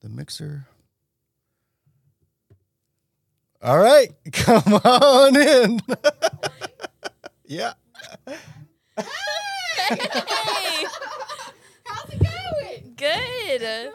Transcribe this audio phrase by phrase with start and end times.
[0.00, 0.66] the mixer.
[3.62, 5.80] All right, come on in.
[7.46, 7.72] yeah.
[8.96, 10.86] Hey,
[11.84, 12.94] How's it going?
[12.96, 13.60] good.
[13.60, 13.62] Good.
[13.62, 13.92] Where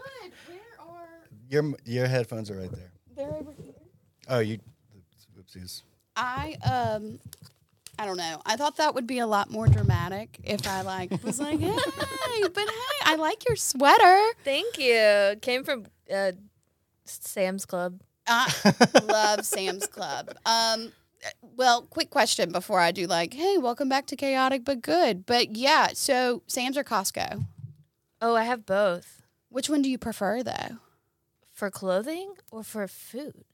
[0.80, 1.08] are
[1.50, 2.92] Your your headphones are right there.
[3.16, 3.74] they're over here?
[4.28, 4.60] Oh, you
[5.40, 5.84] oopsies.
[6.16, 7.20] I um
[8.04, 8.42] I don't know.
[8.46, 12.42] I thought that would be a lot more dramatic if I like was like, hey,
[12.42, 14.22] but hey, I like your sweater.
[14.44, 15.38] Thank you.
[15.42, 16.34] Came from uh,
[17.06, 18.02] Sam's Club.
[18.28, 18.52] I
[19.06, 20.36] love Sam's Club.
[20.46, 20.92] Um
[21.56, 25.26] well, quick question before I do like, hey, welcome back to Chaotic but Good.
[25.26, 27.46] But yeah, so Sam's or Costco?
[28.22, 29.22] Oh, I have both.
[29.48, 30.80] Which one do you prefer though?
[31.54, 33.46] For clothing or for food?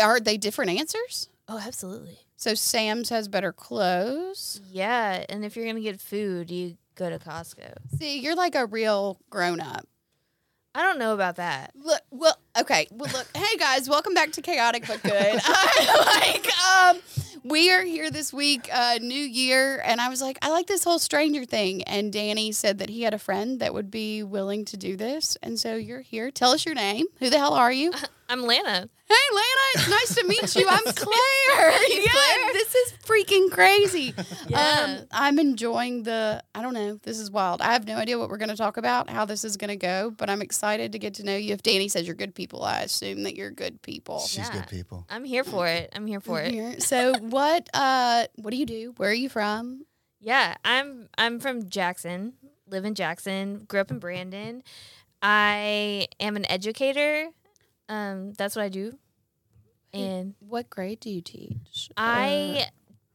[0.00, 1.28] Are they different answers?
[1.46, 2.20] Oh, absolutely.
[2.42, 4.60] So Sam's has better clothes.
[4.68, 7.72] Yeah, and if you're gonna get food, you go to Costco.
[7.96, 9.86] See, you're like a real grown up.
[10.74, 11.70] I don't know about that.
[11.76, 12.88] Look, well, okay.
[12.90, 15.12] Well, look, hey guys, welcome back to Chaotic but Good.
[15.44, 20.38] I like, um, we are here this week, uh, New Year, and I was like,
[20.42, 21.84] I like this whole Stranger thing.
[21.84, 25.36] And Danny said that he had a friend that would be willing to do this,
[25.44, 26.32] and so you're here.
[26.32, 27.06] Tell us your name.
[27.20, 27.92] Who the hell are you?
[28.32, 28.88] I'm Lana.
[29.10, 29.44] Hey, Lana,
[29.74, 30.66] it's nice to meet you.
[30.66, 31.70] I'm Claire.
[31.90, 32.52] yeah, Claire.
[32.54, 34.14] this is freaking crazy.
[34.48, 34.86] Yeah.
[35.00, 36.42] Um, I'm enjoying the.
[36.54, 36.98] I don't know.
[37.02, 37.60] This is wild.
[37.60, 39.76] I have no idea what we're going to talk about, how this is going to
[39.76, 41.52] go, but I'm excited to get to know you.
[41.52, 44.20] If Danny says you're good people, I assume that you're good people.
[44.20, 44.52] She's Yeah.
[44.54, 45.04] good people.
[45.10, 45.90] I'm here for it.
[45.94, 46.52] I'm here for it.
[46.52, 46.80] Here.
[46.80, 47.68] So what?
[47.74, 48.94] Uh, what do you do?
[48.96, 49.84] Where are you from?
[50.20, 52.32] Yeah, I'm I'm from Jackson.
[52.66, 53.66] Live in Jackson.
[53.68, 54.62] Grew up in Brandon.
[55.20, 57.28] I am an educator.
[57.92, 58.98] Um, that's what I do.
[59.92, 61.90] And What grade do you teach?
[61.96, 62.68] I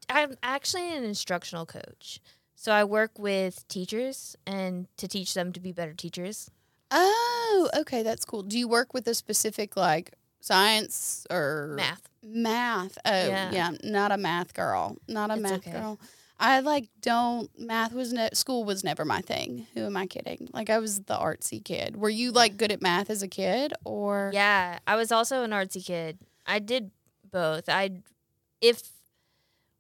[0.09, 2.19] I'm actually an instructional coach.
[2.56, 6.52] So I work with teachers and to teach them to be better teachers.
[6.92, 8.44] oh, okay, that's cool.
[8.44, 12.08] Do you work with a specific like science or Math.
[12.23, 12.97] Math.
[13.06, 13.52] Oh, yeah.
[13.52, 13.72] Yeah.
[13.84, 14.97] Not a math girl.
[15.08, 15.72] Not a It's math okay.
[15.72, 16.00] girl.
[16.40, 19.66] I like don't math was ne- school was never my thing.
[19.74, 20.50] Who am I kidding?
[20.53, 21.98] Like I was the artsy kid.
[21.98, 25.52] Were you like good at math as a kid or Yeah, I was also an
[25.52, 26.20] artsy kid.
[26.46, 26.92] I did
[27.31, 27.70] both.
[27.70, 28.02] I
[28.62, 28.81] if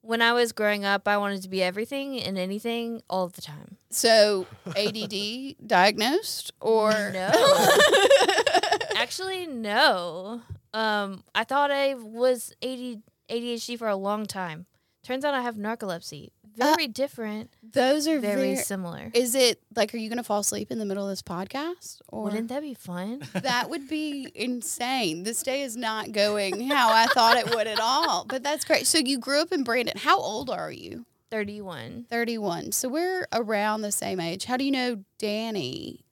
[0.01, 3.77] when I was growing up, I wanted to be everything and anything all the time.
[3.89, 7.29] so ADD diagnosed or No.
[8.95, 10.41] Actually, no.
[10.73, 14.65] Um, I thought I was AD, ADHD for a long time.
[15.03, 16.31] Turns out I have narcolepsy.
[16.59, 18.55] Uh, very different, Those are very very.
[18.57, 19.11] similar.
[19.13, 22.23] is it like are you gonna fall asleep in the middle of this podcast or
[22.23, 23.21] Wouldn't that be fun?
[23.33, 25.23] that would be insane.
[25.23, 28.25] This day is not going how I thought it would at all.
[28.27, 28.87] But that's great.
[28.87, 29.97] So you grew up in Brandon.
[29.97, 31.05] How old are you?
[31.29, 32.05] 31.
[32.09, 32.71] 31.
[32.71, 34.45] So we're around the same age.
[34.45, 36.05] How do you know Danny?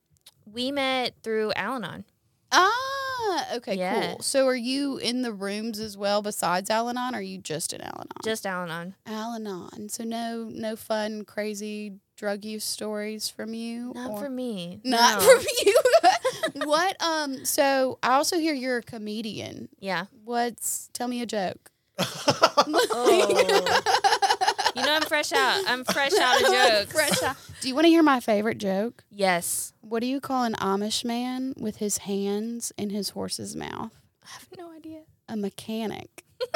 [0.45, 2.03] We met through Al Anon.
[2.51, 2.69] Ah,
[3.17, 4.11] Ah, okay, Yeah.
[4.13, 4.21] cool.
[4.21, 7.15] So are you in the rooms as well besides Al Anon?
[7.15, 8.07] Or are you just in Al Anon?
[8.23, 8.95] Just Al Anon.
[9.05, 9.89] Al Anon.
[9.89, 13.91] So no no fun, crazy drug use stories from you?
[13.95, 14.79] Not or- for me.
[14.83, 15.25] Not No.
[15.27, 15.75] from you.
[16.67, 19.69] what um so I also hear you're a comedian.
[19.79, 20.05] Yeah.
[20.23, 21.71] What's tell me a joke.
[22.67, 23.81] Oh.
[24.75, 25.63] You know, I'm fresh out.
[25.67, 26.91] I'm fresh out of jokes.
[26.93, 27.35] Fresh out.
[27.61, 29.03] Do you want to hear my favorite joke?
[29.09, 29.73] Yes.
[29.81, 33.91] What do you call an Amish man with his hands in his horse's mouth?
[34.23, 35.01] I have no idea.
[35.29, 36.23] A mechanic.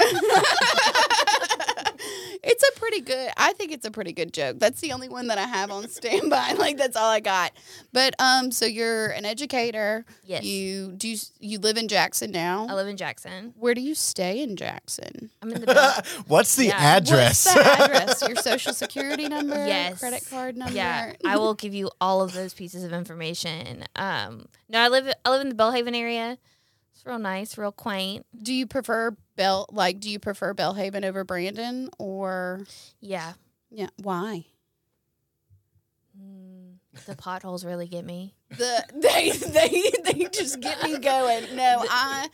[2.44, 3.32] it's a pretty good.
[3.38, 4.60] I think it's a pretty good joke.
[4.60, 6.54] That's the only one that I have on standby.
[6.60, 7.52] Like that's all I got.
[7.94, 10.06] But um, so you're an educator.
[10.24, 10.44] Yes.
[10.44, 11.08] You do.
[11.10, 12.68] You, you live in Jackson now.
[12.70, 13.54] I live in Jackson.
[13.58, 15.30] Where do you stay in Jackson?
[15.42, 16.78] I'm in the Bell- What's the Yeah.
[16.98, 17.46] address?
[17.46, 18.22] What's the address?
[18.28, 19.56] Your social security number?
[19.68, 20.00] Yes.
[20.00, 20.74] Credit card number?
[20.76, 23.86] Yeah, I will give you all of those pieces of information.
[23.96, 26.38] Um, no, I live I live in the Belhaven area.
[26.94, 28.26] It's real nice, real quaint.
[28.42, 29.66] Do you prefer Bell?
[29.72, 32.66] Like, do you prefer Belhaven over Brandon, or
[33.00, 33.34] Yeah,
[33.72, 33.88] yeah?
[33.96, 34.46] Why?
[36.22, 38.36] Mm, the potholes really get me.
[38.50, 41.56] The they they they just get me going.
[41.56, 42.28] No, I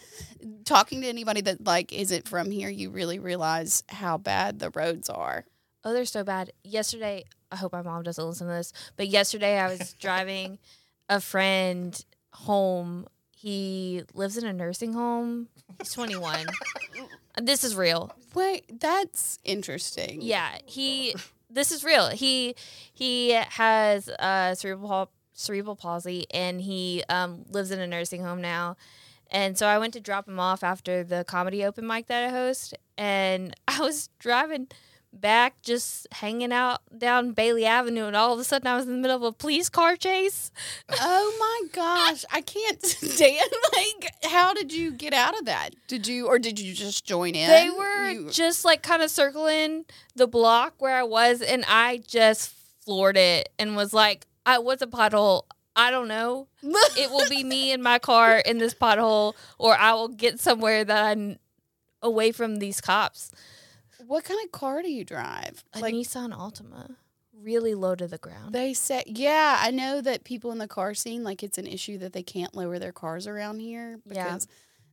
[0.65, 5.07] talking to anybody that like isn't from here, you really realize how bad the roads
[5.07, 5.45] are.
[5.83, 6.51] Oh, they're so bad.
[6.63, 10.57] Yesterday, I hope my mom doesn't listen to this, but yesterday I was driving
[11.07, 12.03] a friend
[12.33, 13.05] home.
[13.37, 15.49] He lives in a nursing home.
[15.79, 16.45] He's 21.
[17.41, 18.11] this is real.
[18.33, 20.21] Wait, that's interesting.
[20.21, 21.13] Yeah, he.
[21.49, 22.07] This is real.
[22.07, 22.55] He
[22.93, 28.77] he has uh, cerebral cerebral palsy, and he um, lives in a nursing home now.
[29.31, 32.29] And so I went to drop him off after the comedy open mic that I
[32.29, 34.69] host, and I was driving
[35.21, 38.91] back just hanging out down Bailey Avenue, and all of a sudden I was in
[38.91, 40.51] the middle of a police car chase.
[41.01, 43.49] Oh my gosh, I can't stand.
[43.75, 45.71] Like, how did you get out of that?
[45.87, 47.47] Did you, or did you just join in?
[47.49, 49.85] They were You- just like kind of circling
[50.15, 52.53] the block where I was, and I just
[52.85, 55.43] floored it and was like, I, was a pothole?
[55.75, 56.47] I don't know.
[56.97, 60.83] It will be me in my car in this pothole, or I will get somewhere
[60.85, 61.37] that I'm
[62.01, 63.31] away from these cops."
[64.07, 65.63] What kind of car do you drive?
[65.73, 66.95] A Nissan Altima,
[67.33, 68.53] really low to the ground.
[68.53, 71.97] They say, yeah, I know that people in the car scene, like it's an issue
[71.99, 74.23] that they can't lower their cars around here Yeah.
[74.25, 74.47] because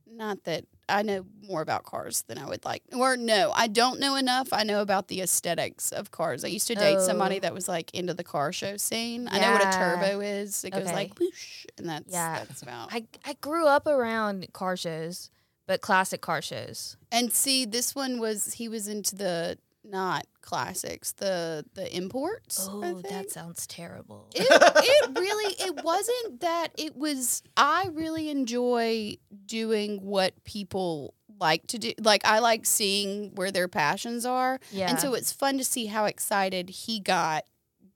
[0.05, 2.83] not that I know more about cars than I would like.
[2.93, 4.49] Or no, I don't know enough.
[4.51, 6.43] I know about the aesthetics of cars.
[6.43, 7.39] I used to date somebody Oh.
[7.39, 9.27] that was like into the car show scene.
[9.31, 10.63] I know what a turbo is.
[10.65, 12.43] It goes like whoosh, and that's Yeah.
[12.47, 12.93] that's about.
[12.93, 15.31] I I grew up around car shows,
[15.65, 16.97] but classic car shows.
[17.11, 22.67] And see, this one was he was into the not classics, the the imports.
[22.69, 24.27] I Oh, that sounds terrible.
[24.33, 31.65] it, it really it wasn't that it was i really enjoy doing what people like
[31.67, 34.89] to do like i like seeing where their passions are yeah.
[34.89, 37.43] and so it's fun to see how excited he got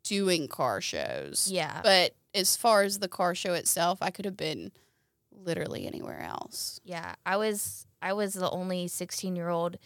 [0.04, 1.82] doing car shows yeah.
[1.84, 4.72] but as far as the car show itself i could have been
[5.38, 9.78] literally anywhere else Yeah, I was I was the only 16 year old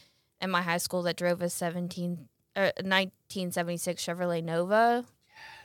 [0.41, 5.05] in my high school that drove a 17 uh, 1976 Chevrolet Nova.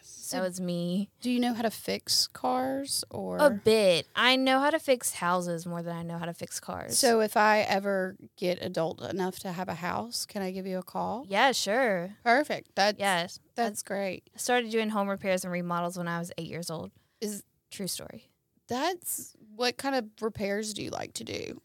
[0.02, 1.10] so that was me.
[1.20, 4.06] do you know how to fix cars or A bit.
[4.14, 6.98] I know how to fix houses more than I know how to fix cars.
[6.98, 10.78] so if i ever get adult enough to have a house can i give you
[10.78, 12.16] a call yeah, sure.
[12.24, 16.30] perfect that's Yes, that's great I started doing home repairs and remodels when I was
[16.38, 16.90] eight years old.
[17.20, 18.28] Is- true story.
[18.68, 21.60] That's what kind of repairs do you like to do?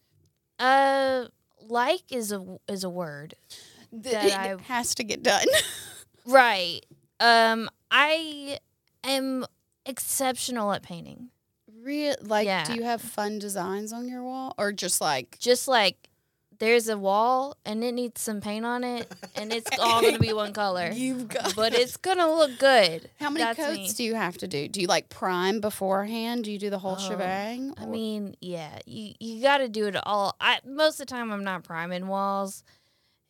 [0.58, 1.26] Uh,
[1.68, 3.34] like is a is a word.
[3.92, 5.46] That it I- has to get done.
[6.24, 6.82] Right.
[7.18, 8.58] Um, I
[9.02, 9.44] am
[9.84, 11.30] exceptional at painting.
[11.82, 12.62] Real like Yeah.
[12.64, 16.08] do you have fun designs on your wall or just like just like
[16.62, 20.32] there's a wall and it needs some paint on it and it's all gonna be
[20.32, 23.92] one color you've got but it's gonna look good How many That's coats me.
[23.96, 24.68] do you have to do?
[24.68, 26.44] Do you like prime beforehand?
[26.44, 27.74] Do you do the whole Oh, shebang?
[27.78, 31.32] i Or- mean yeah you, you gotta do it all i most of the time
[31.32, 32.62] i'm not priming walls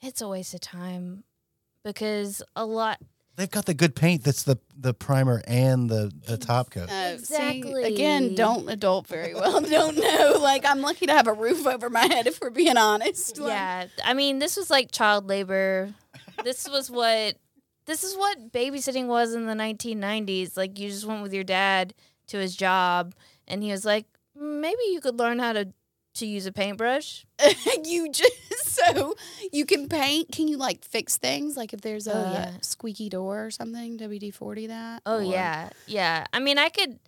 [0.02, 1.25] it's a waste of time
[1.84, 3.00] because a lot
[3.37, 6.90] They've got the good paint that's the the primer and the the top coat.
[6.90, 7.82] Uh, Exactly.
[7.84, 9.61] See, again, don't adult very well.
[9.76, 10.38] don't know.
[10.40, 13.38] Like I'm lucky to have a roof over my head if we're being honest.
[13.38, 15.93] Like, yeah i mean this was like child labor
[16.44, 17.37] this was what
[17.87, 21.94] this is what babysitting was in the 1990s like you just went with your dad
[22.26, 23.14] to his job
[23.49, 24.06] and he was like
[24.37, 25.69] maybe you could learn how to
[26.14, 27.25] to use a paintbrush
[27.85, 28.32] you just
[28.64, 29.14] so
[29.53, 30.31] you can paint.
[30.32, 31.56] Can you like fix things?
[31.56, 32.50] Like if there's a Oh, yeah.
[32.61, 35.03] squeaky door or something, WD forty that.
[35.06, 36.99] oh Or- yeah yeah i mean i could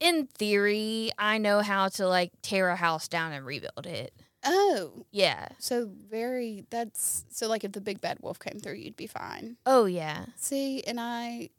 [0.00, 4.12] in theory i know how to like tear a house down and rebuild it
[4.44, 6.64] Oh, yeah so very.
[6.70, 9.56] That's so like if the big bad wolf came through, you'd be fine.
[9.66, 11.50] oh yeah See, and I.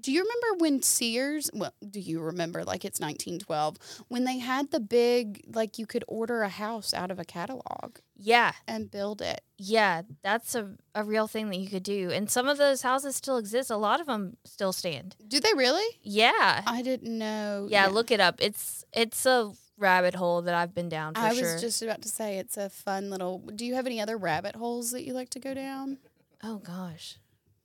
[0.00, 1.50] Do you remember when Sears?
[1.54, 3.76] Well, do you remember like it's 1912
[4.08, 7.98] when they had the big like you could order a house out of a catalog
[8.22, 9.40] yeah and build it.
[9.56, 13.16] yeah that's a, a real thing that you could do and some of those houses
[13.16, 15.86] still exist a lot of them still stand Do they really?
[16.02, 17.66] yeah I didn't know.
[17.70, 21.34] yeah look it up it's it's a rabbit hole that i've been down for I
[21.34, 23.38] sure was just about to say it's a fun little.
[23.38, 25.98] Do you have any other rabbit holes that you like to go down?
[26.42, 27.16] oh gosh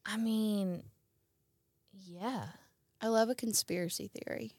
[0.05, 0.83] i mean
[2.05, 2.47] yeah
[3.01, 4.53] I love a conspiracy theory.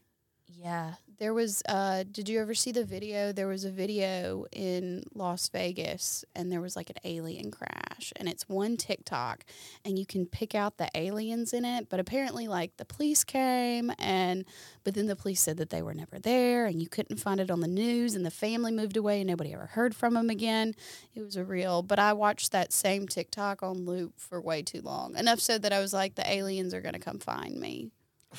[0.48, 3.32] Yeah There was uh did you ever see the video?
[3.32, 8.28] There was a video in Las Vegas and there was like an alien crash and
[8.28, 9.44] it's one TikTok
[9.84, 13.90] and you can pick out the aliens in it, but apparently like the police came
[13.98, 14.44] and
[14.84, 17.50] but then the police said that they were never there and you couldn't find it
[17.50, 20.74] on the news and the family moved away and nobody ever heard from them again.
[21.14, 24.82] It was a real, but I watched that same TikTok on loop for way too
[24.82, 25.16] long.
[25.16, 27.90] Enough so that I was like the aliens are going to come find me.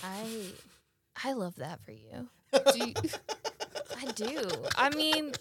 [0.03, 0.25] i
[1.23, 2.29] i love that for you.
[2.73, 2.93] Do you,
[3.97, 4.49] i do.
[4.75, 5.33] I mean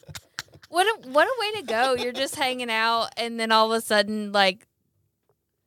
[0.68, 1.94] what a what a way to go.
[1.94, 4.66] You're just hanging out and then all of a sudden like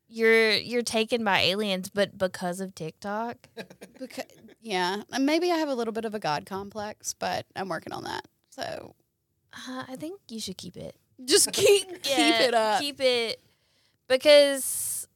[0.07, 3.37] you're you're taken by aliens but because of tiktok?
[3.99, 4.25] Because,
[4.61, 7.93] yeah, and maybe I have a little bit of a god complex, but I'm working
[7.93, 8.25] on that.
[8.49, 8.95] So
[9.53, 10.95] uh, i think you should keep it.
[11.25, 12.81] just keep keep it up.
[12.81, 13.41] Keep it
[14.07, 15.07] because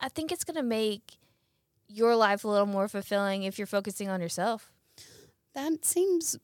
[0.00, 1.18] I think it's gonna make
[1.92, 4.70] your life a little more fulfilling if you're focusing on yourself.
[5.54, 6.38] that seems,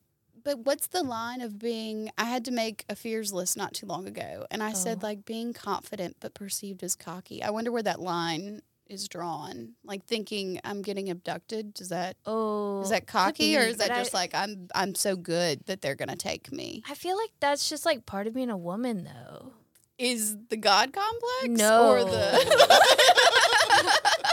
[0.45, 2.11] but what's the line of being?
[2.19, 5.07] I had to make a fears list not too long ago, and I said Oh.
[5.07, 7.43] like being confident but perceived as cocky.
[7.43, 9.75] I wonder where that line is drawn.
[9.85, 11.75] Like thinking I'm getting abducted.
[11.75, 14.95] Does that Oh, is that cocky or is that but I- just like I'm I'm
[14.95, 16.83] so good that they're gonna take me?
[16.89, 19.53] I feel like that's just like part of being a woman, though.
[19.99, 21.91] Is the God complex No.
[21.91, 22.39] or the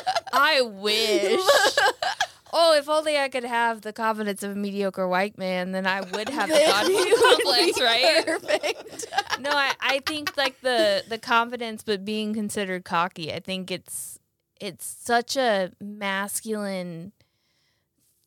[0.36, 1.40] I wish.
[2.54, 6.02] oh, if only I could have the confidence of a mediocre white man, then I
[6.02, 6.86] would have the God
[7.46, 8.26] complex, right?
[8.26, 9.08] Perfect.
[9.40, 13.34] No, I, I think like the the confidence, but being considered cocky.
[13.34, 14.20] I think it's
[14.60, 17.12] it's such a masculine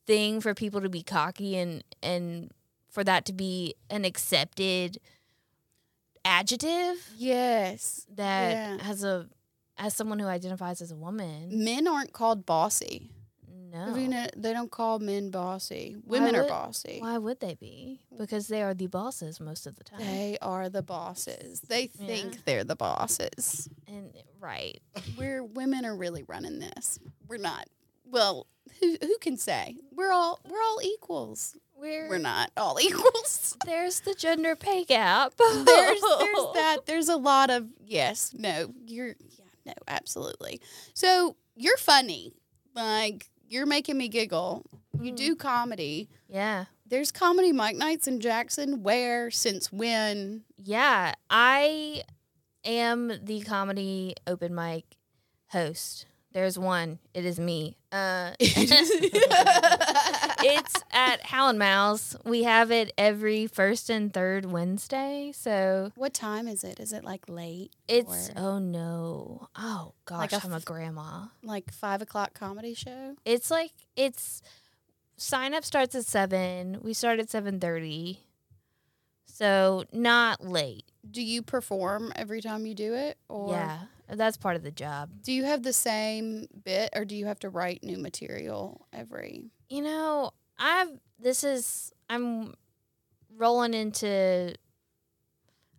[0.05, 2.51] thing for people to be cocky and and
[2.89, 4.99] for that to be an accepted
[6.25, 8.05] adjective yes.
[8.15, 8.83] that Yeah.
[8.83, 9.27] has a
[9.79, 11.63] as someone who identifies as a woman.
[11.63, 13.09] Men aren't called bossy.
[13.71, 13.85] No.
[13.85, 15.95] Have you know, they don't call men bossy.
[16.05, 16.97] Women are bossy.
[17.01, 18.01] Why would they be?
[18.17, 19.99] Because they are the bosses most of the time.
[19.99, 21.61] They are the bosses.
[21.61, 22.07] They Yeah.
[22.07, 23.69] think they're the bosses.
[23.87, 24.81] and right.
[25.17, 26.97] We're women are really running this.
[27.27, 27.67] We're not.
[28.05, 28.47] Well,
[28.79, 29.77] who who can say?
[29.91, 31.55] We're all we're all equals.
[31.79, 33.55] We're, We're not all equals.
[33.65, 35.33] There's the gender pay gap.
[35.37, 36.01] there's there's
[36.55, 36.77] that.
[36.87, 38.73] There's a lot of yes, no.
[38.87, 39.38] You're yeah,
[39.69, 40.61] no, absolutely.
[40.93, 42.33] So you're funny.
[42.75, 44.65] Like you're making me giggle.
[44.99, 45.15] You Mm.
[45.15, 46.09] do comedy.
[46.27, 46.65] Yeah.
[46.85, 48.83] There's comedy mic nights in Jackson.
[48.83, 49.29] Where?
[49.31, 50.43] Since when?
[50.57, 51.13] Yeah.
[51.29, 52.03] I
[52.65, 54.97] am the comedy open mic
[55.47, 56.05] host.
[56.31, 56.99] There's one.
[57.13, 57.77] It is me.
[57.91, 58.31] Uh,
[60.43, 62.15] it's at Hal & Mal's.
[62.25, 65.31] We have it every first and third Wednesday.
[65.35, 66.79] So what time is it?
[66.79, 67.71] Is it like late?
[67.87, 69.47] it's, Or- oh no.
[69.55, 71.25] Oh gosh, Like a I'm a grandma.
[71.43, 73.15] like five o'clock comedy show?
[73.25, 74.41] It's like, it's,
[75.17, 76.79] sign up starts at 7.
[76.81, 78.17] We start at 7.30.
[79.25, 80.85] So not late.
[81.09, 83.17] Do you perform every time you do it?
[83.29, 83.79] Or yeah.
[84.11, 85.11] That's part of the job.
[85.21, 89.51] do you have the same bit or do you have to write new material every
[89.69, 92.55] You know, I've this is I'm
[93.37, 94.55] rolling into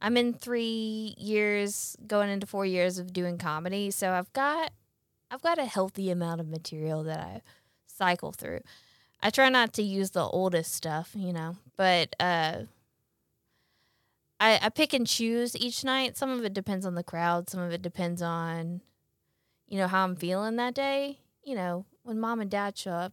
[0.00, 4.72] I'm in 3 years going into 4 years of doing comedy, so I've got
[5.30, 7.42] I've got a healthy amount of material that I
[7.86, 8.60] cycle through.
[9.22, 12.62] I try not to use the oldest stuff, you know, but uh
[14.40, 16.16] I, I pick and choose each night.
[16.16, 17.50] Some of it depends on the crowd.
[17.50, 18.80] Some of it depends on,
[19.68, 21.18] you know, how I'm feeling that day.
[21.44, 23.12] You know, when mom and dad show up,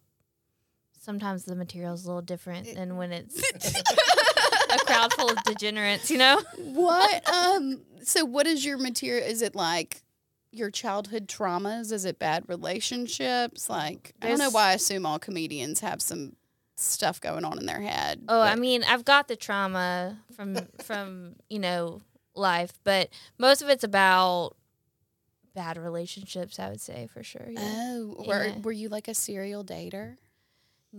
[1.07, 3.39] sometimes the material's a little different than when it's
[4.69, 6.41] a crowd full of degenerates, you know?
[6.57, 10.03] what um so what is your material is it like
[10.51, 15.19] your childhood traumas is it bad relationships like i don't know why i assume all
[15.19, 16.35] comedians have some
[16.75, 21.35] stuff going on in their head Oh, I mean, I've got the trauma from from,
[21.49, 22.01] you know,
[22.35, 24.55] life, but most of it's about
[25.55, 27.47] bad relationships, I would say for sure.
[27.49, 27.59] Yeah.
[27.63, 28.59] oh were, Yeah.
[28.61, 30.17] were you like a serial dater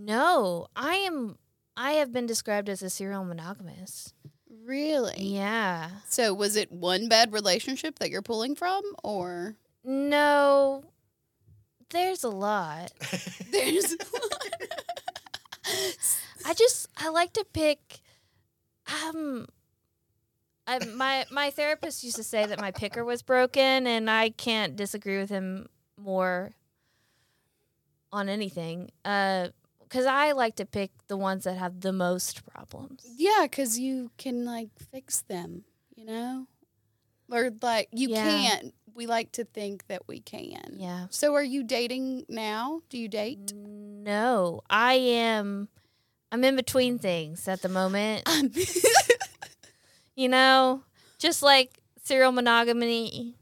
[0.01, 1.37] No, I am
[1.75, 4.13] I have been described as a serial monogamous.
[4.65, 5.89] really Yeah.
[6.07, 10.83] so was it one bad relationship that you're pulling from or No.
[11.89, 12.91] There's a lot.
[13.51, 13.95] there's
[16.45, 17.99] I just I like to pick
[19.03, 19.47] um
[20.65, 24.75] I, my my therapist used to say that my picker was broken and I can't
[24.75, 26.51] disagree with him more
[28.11, 28.91] on anything.
[29.03, 29.49] Uh
[29.89, 33.03] cuz I like to pick the ones that have the most problems.
[33.17, 35.63] Yeah, because you can like fix them,
[35.95, 36.47] you know?
[37.31, 38.23] Or like you Yeah.
[38.23, 38.73] can't.
[38.93, 40.75] We like to think that we can.
[40.77, 41.07] Yeah.
[41.09, 42.81] So are you dating now?
[42.89, 43.53] Do you date?
[43.53, 45.69] No, I am
[46.31, 48.23] I'm in between things at the moment.
[48.27, 48.51] Um,
[50.15, 50.83] You know,
[51.17, 53.35] just like serial monogamy,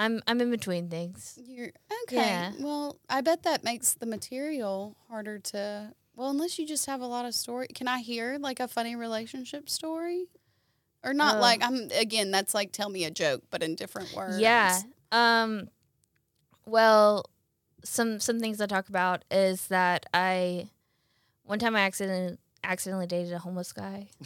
[0.00, 1.38] I'm I'm in between things.
[1.44, 1.70] You're
[2.04, 2.16] okay.
[2.16, 2.52] Yeah.
[2.58, 5.92] Well, I bet that makes the material harder to.
[6.16, 7.68] Well, unless you just have a lot of story.
[7.74, 10.24] Can I hear like a funny relationship story?
[11.04, 12.30] Or not Uh, like I'm again.
[12.30, 14.38] That's like tell me a joke, but in different words.
[14.40, 14.80] Yeah.
[15.12, 15.68] Um
[16.66, 17.24] well,
[17.84, 20.68] some some things I talk about is that I
[21.44, 24.08] one time I accidentally accidentally dated a homeless guy.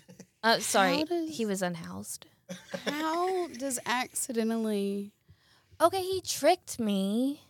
[0.45, 2.27] Uh sorry, does- he was unhoused.
[2.85, 5.14] How does accidentally
[5.85, 7.43] Okay, he tricked me.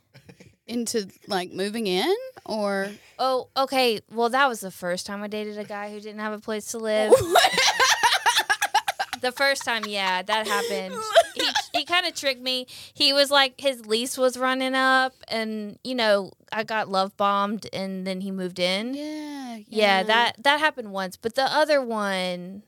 [0.66, 2.12] into like moving in
[2.44, 2.90] or?
[3.16, 4.00] Oh, okay.
[4.10, 6.72] Well, that was the first time I dated a guy who didn't have a place
[6.72, 7.12] to live.
[9.20, 11.00] the first time, yeah, that happened.
[11.34, 12.66] He, he kind of tricked me.
[12.92, 17.68] He was like his lease was running up, and you know I got love bombed,
[17.72, 18.94] and then he moved in.
[18.94, 22.64] Yeah, Yeah, that that happened once, but the other one,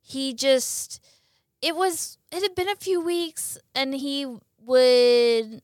[0.00, 1.00] he just
[1.62, 4.26] it was it had been a few weeks, and he
[4.66, 5.62] would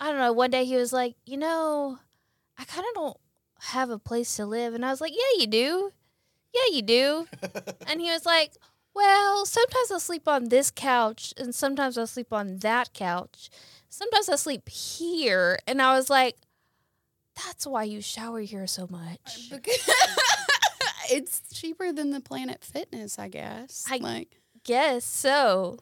[0.00, 0.32] I don't know.
[0.32, 1.98] One day he was like, you know,
[2.58, 3.16] I kind of don't
[3.60, 5.92] have a place to live, and I was like, yeah, you do,
[6.52, 7.26] yeah, you do,
[7.86, 8.52] and he was like.
[8.96, 13.50] Well, sometimes I'll sleep on this couch and sometimes I'll sleep on that couch.
[13.88, 15.58] Sometimes I sleep here.
[15.66, 16.36] And I was like,
[17.34, 19.50] that's why you shower here so much.
[21.10, 23.84] it's cheaper than the Planet Fitness, I guess.
[23.90, 25.78] I- like Guess so.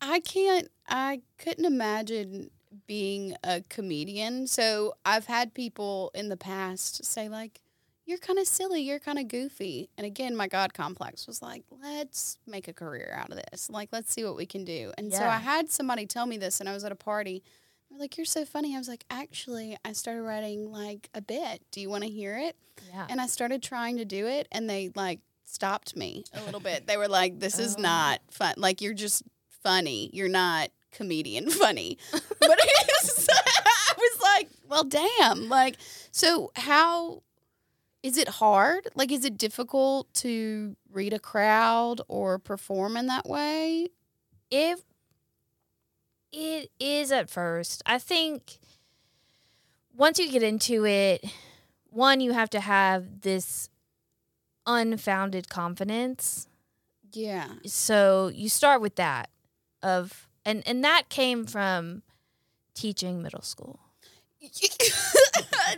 [0.00, 0.68] I can't.
[0.88, 2.50] I couldn't imagine
[2.86, 4.46] being a comedian.
[4.46, 7.62] So I've had people in the past say like,
[8.04, 8.82] "You're kind of silly.
[8.82, 13.14] You're kind of goofy." And again, my God complex was like, "Let's make a career
[13.16, 13.70] out of this.
[13.70, 16.60] Like, let's see what we can do." And so I had somebody tell me this,
[16.60, 17.42] and I was at a party.
[17.88, 21.62] They're like, "You're so funny." I was like, "Actually, I started writing like a bit.
[21.70, 22.56] Do you want to hear it?"
[22.90, 23.06] Yeah.
[23.08, 26.86] And I started trying to do it, and they like stopped me a little bit.
[26.86, 27.80] They were like, "This is Oh.
[27.82, 28.54] not fun.
[28.58, 29.22] Like you're just
[29.62, 30.10] funny.
[30.12, 35.76] You're not comedian funny." But was, I was like, "Well, damn!" Like,
[36.10, 37.22] so how
[38.02, 38.86] is it hard?
[38.94, 43.88] Like, is it difficult to read a crowd or perform in that way?
[44.48, 44.80] if
[46.32, 48.58] it is at first, I think
[49.96, 51.24] once you get into it,
[51.90, 53.70] one, you have to have this
[54.66, 56.48] unfounded confidence.
[57.12, 57.48] Yeah.
[57.64, 59.30] So you start with that
[59.82, 62.02] of and and that came from
[62.74, 63.80] teaching middle school.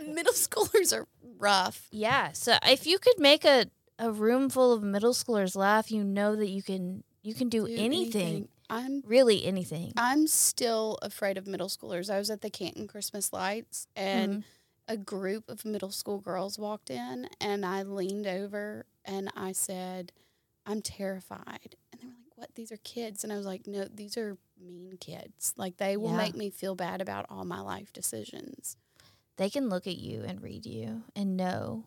[0.07, 1.87] Middle schoolers are rough.
[1.91, 2.31] Yeah.
[2.33, 3.65] So if you could make a,
[3.97, 7.67] a room full of middle schoolers laugh, you know that you can you can do,
[7.67, 8.47] Do anything.
[8.69, 9.93] I'm Really anything.
[9.97, 12.09] I'm still afraid of middle schoolers.
[12.09, 14.43] I was at the Canton Christmas Lights and Mhm.
[14.89, 20.11] A group of middle school girls walked in and I leaned over and I said,
[20.65, 21.75] I'm terrified.
[21.93, 22.55] And they were like, What?
[22.55, 23.23] These are kids.
[23.23, 25.53] And I was like, No, these are mean kids.
[25.55, 26.17] Like they will Yeah.
[26.17, 28.75] make me feel bad about all my life decisions.
[29.37, 31.85] They can look at you and read you and know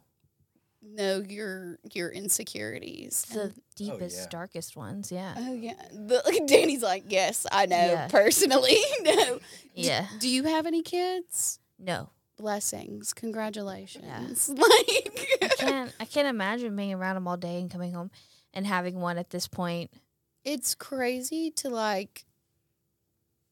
[0.84, 3.24] Know your your insecurities.
[3.32, 4.26] the And- oh, deepest, yeah.
[4.30, 5.12] darkest ones.
[5.12, 5.34] Yeah.
[5.36, 5.74] oh yeah.
[5.92, 8.08] The, Danny's like, Yes, I know Yeah.
[8.08, 8.78] personally.
[9.02, 9.36] no.
[9.36, 9.40] D-
[9.74, 10.06] Yeah.
[10.18, 11.58] do you have any kids?
[11.78, 12.10] No.
[12.42, 13.14] Blessings.
[13.14, 14.50] Congratulations.
[14.58, 14.62] I
[15.42, 18.10] Like can't I can't imagine being around them all day and coming home
[18.52, 19.90] and having one at this point.
[20.44, 22.24] it's crazy to like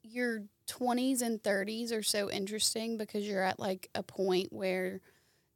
[0.03, 5.01] your 20s and 30s are so interesting because you're at like a point where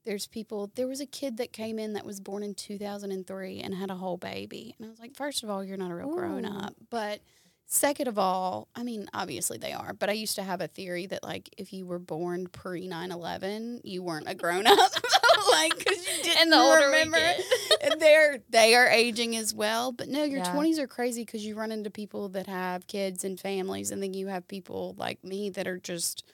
[0.05, 3.75] there's people there was a kid that came in that was born in 2003 and
[3.75, 6.13] had a whole baby and i was like first of all you're not a real
[6.13, 7.21] grown up but
[7.67, 11.07] second of all i mean obviously they are but i used to have a theory
[11.07, 14.79] that like if you were born pre 9-11 you weren't a grown up
[15.51, 17.19] like because you didn't And the older remember
[17.83, 19.93] and they're they are aging as well.
[19.93, 20.53] But no, your Yeah.
[20.53, 24.15] twenties are crazy because you run into people that have kids and families, and then
[24.15, 26.25] you have people like me that are just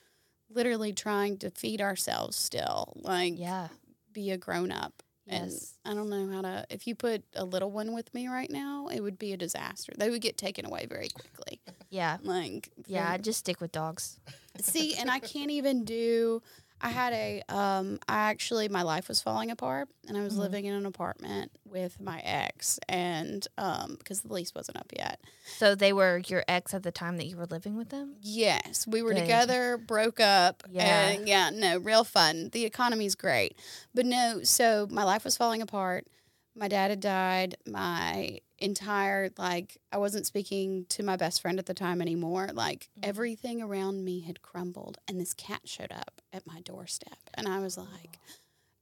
[0.49, 3.69] literally trying to feed ourselves still, like Yeah.
[4.13, 5.03] be a grown up.
[5.31, 5.75] Yes.
[5.85, 6.67] I don't know how to.
[6.71, 9.93] If you put a little one with me right now, it would be a disaster.
[9.97, 11.61] They would get taken away very quickly.
[11.91, 12.19] Yeah.
[12.23, 13.03] Like Yeah.
[13.05, 14.19] very- I just stick with dogs.
[14.61, 16.43] See, and I can't even do.
[16.83, 17.43] I had a.
[17.49, 20.39] Um, I actually, my life was falling apart, and I was Mhm.
[20.39, 25.21] living in an apartment with my ex, and um, because the lease wasn't up yet.
[25.59, 28.17] So they were your ex at the time that you were living with them?
[28.23, 29.21] Yes, we were Good.
[29.21, 31.09] together, broke up, Yeah.
[31.09, 32.49] and yeah, no, real fun.
[32.53, 33.59] The economy's great,
[33.95, 34.43] but no.
[34.43, 36.07] So my life was falling apart.
[36.55, 37.57] My dad had died.
[37.67, 42.49] My entire like, I wasn't speaking to my best friend at the time anymore.
[42.53, 43.05] Like Mhm.
[43.09, 47.59] everything around me had crumbled, and this cat showed up at my doorstep, and I
[47.61, 48.19] was like.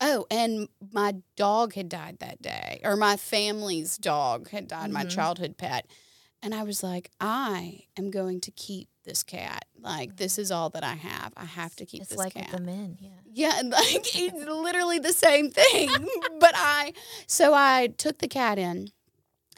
[0.01, 5.05] Oh, and my dog had died that day, or my family's dog had died, my
[5.05, 5.11] Mhm.
[5.11, 5.89] childhood pet.
[6.41, 9.65] And I was like, I am going to keep this cat.
[9.81, 11.33] Like, this is all that I have.
[11.37, 12.51] I have to keep It's this like cat.
[12.53, 12.97] the men.
[13.01, 13.09] Yeah.
[13.33, 13.83] Yeah, and, like
[14.17, 15.89] it's literally the same thing.
[16.39, 16.93] but I,
[17.27, 18.93] so I took the cat in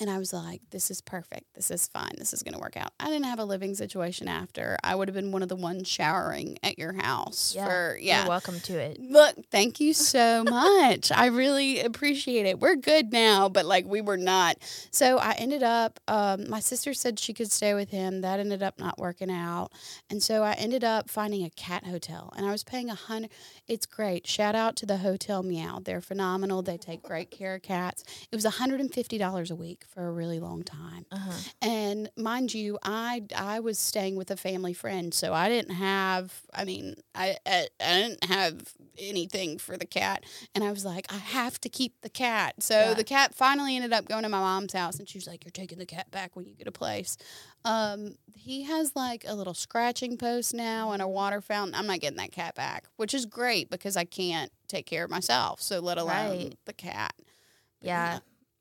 [0.01, 1.45] and I was like, this is perfect.
[1.55, 2.13] This is fine.
[2.19, 2.93] This is going to work out.
[2.99, 4.77] I didn't have a living situation after.
[4.83, 7.67] I would have been one of the ones showering at your house Yeah.
[7.67, 8.21] for, yeah.
[8.21, 8.99] You're welcome to it.
[9.01, 11.13] Look, thank you so much.
[11.13, 12.59] I really appreciate it.
[12.59, 14.57] We're good now, but like we were not.
[14.91, 18.23] So I ended up, um, my sister said she could stay with him.
[18.23, 19.69] That ended up not working out.
[20.09, 23.31] And so I ended up finding a cat hotel and I was paying a hundred.
[23.69, 24.27] It's great.
[24.27, 25.81] Shout out to the Hotel Meow.
[25.85, 26.63] They're phenomenal.
[26.63, 28.03] They take great care of cats.
[28.33, 31.05] It was $150 a week for a really long time.
[31.13, 31.33] Uh-huh.
[31.61, 36.43] And mind you, I I was staying with a family friend, so I didn't have.
[36.55, 38.63] I mean, I I, I didn't have
[38.99, 40.25] anything for the cat,
[40.55, 42.55] and I was like, I have to keep the cat.
[42.63, 42.95] So Yeah.
[42.95, 45.51] the cat finally ended up going to my mom's house, and she was like, "You're
[45.53, 47.17] taking the cat back when you get a place."
[47.65, 51.75] Um, he has like a little scratching post now and a water fountain.
[51.75, 55.11] I'm not getting that cat back, which is great because I can't take care of
[55.11, 55.61] myself.
[55.61, 56.55] So let alone Right.
[56.65, 57.13] the cat.
[57.19, 58.19] But Yeah.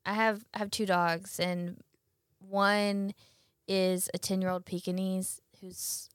[0.09, 1.77] I have I have two dogs and
[2.39, 3.13] one
[3.67, 6.09] is a 10-year-old Pekingese who's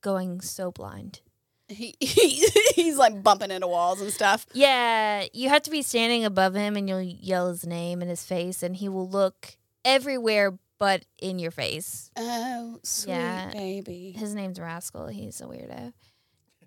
[0.00, 1.20] going so blind.
[1.68, 4.44] He, he he's like bumping into walls and stuff.
[4.54, 8.24] Yeah, you have to be standing above him and you'll yell his name in his
[8.24, 12.10] face and he will look everywhere but in your face.
[12.16, 13.50] Oh, sweet Yeah.
[13.52, 14.12] baby.
[14.16, 15.08] His name's Rascal.
[15.08, 15.92] He's a weirdo.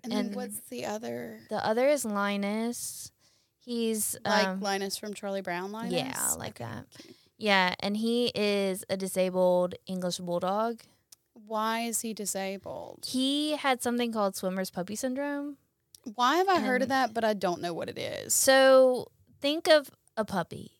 [0.04, 1.40] And, then and- what's the other?
[1.50, 3.10] The other is Linus.
[3.64, 5.92] He's Like um, Linus from Charlie Brown Linus?
[5.92, 6.64] yeah, like Okay.
[6.70, 6.86] that.
[7.38, 10.80] Yeah, and he is a disabled English bulldog.
[11.46, 13.06] Why is he disabled?
[13.08, 15.56] He had something called swimmer's puppy syndrome.
[16.14, 18.34] Why have I heard of that, but I don't know what it is?
[18.34, 19.06] So
[19.40, 20.72] think of a puppy,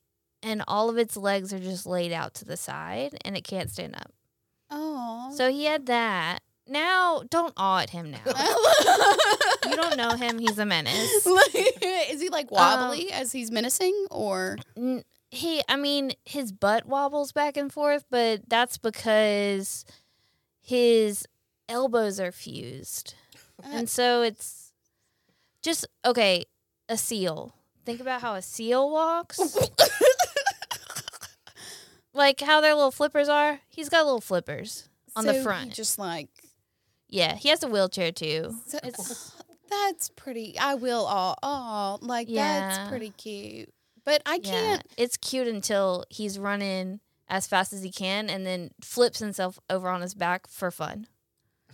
[0.42, 3.70] and all of its legs are just laid out to the side, and it can't
[3.70, 4.12] stand up.
[4.70, 5.32] Oh.
[5.34, 6.40] So he had that.
[6.72, 8.20] Now, don't awe at him now.
[9.68, 11.26] you don't know him; he's a menace.
[11.26, 14.56] is he like wobbly Um, as he's menacing or
[15.30, 19.84] He, I mean, his butt wobbles back and forth, but that's because
[20.60, 21.26] his
[21.68, 23.14] elbows are fused.
[23.62, 24.72] Uh, And so it's
[25.62, 26.44] just okay,
[26.88, 27.54] a seal.
[27.84, 29.38] Think about how a seal walks.
[32.14, 33.60] like how their little flippers are.
[33.68, 34.88] He's got little flippers.
[35.16, 35.72] on the So he front.
[35.72, 36.28] Just like
[37.12, 38.56] Yeah, he has a wheelchair too.
[38.66, 39.32] so- It's
[39.70, 40.58] that's pretty.
[40.58, 43.72] I will all all like that's pretty cute.
[44.04, 44.82] But I can't.
[44.96, 46.98] it's cute until he's running
[47.28, 51.06] as fast as he can and then flips himself over on his back for fun.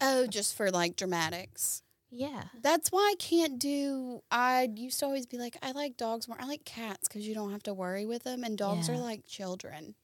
[0.00, 1.82] Oh, just for like dramatics.
[2.10, 2.44] Yeah.
[2.62, 4.22] That's why I can't do.
[4.30, 6.36] I used to always be like, I like dogs more.
[6.40, 9.26] I like cats because you don't have to worry with them, and dogs are like
[9.26, 9.94] children.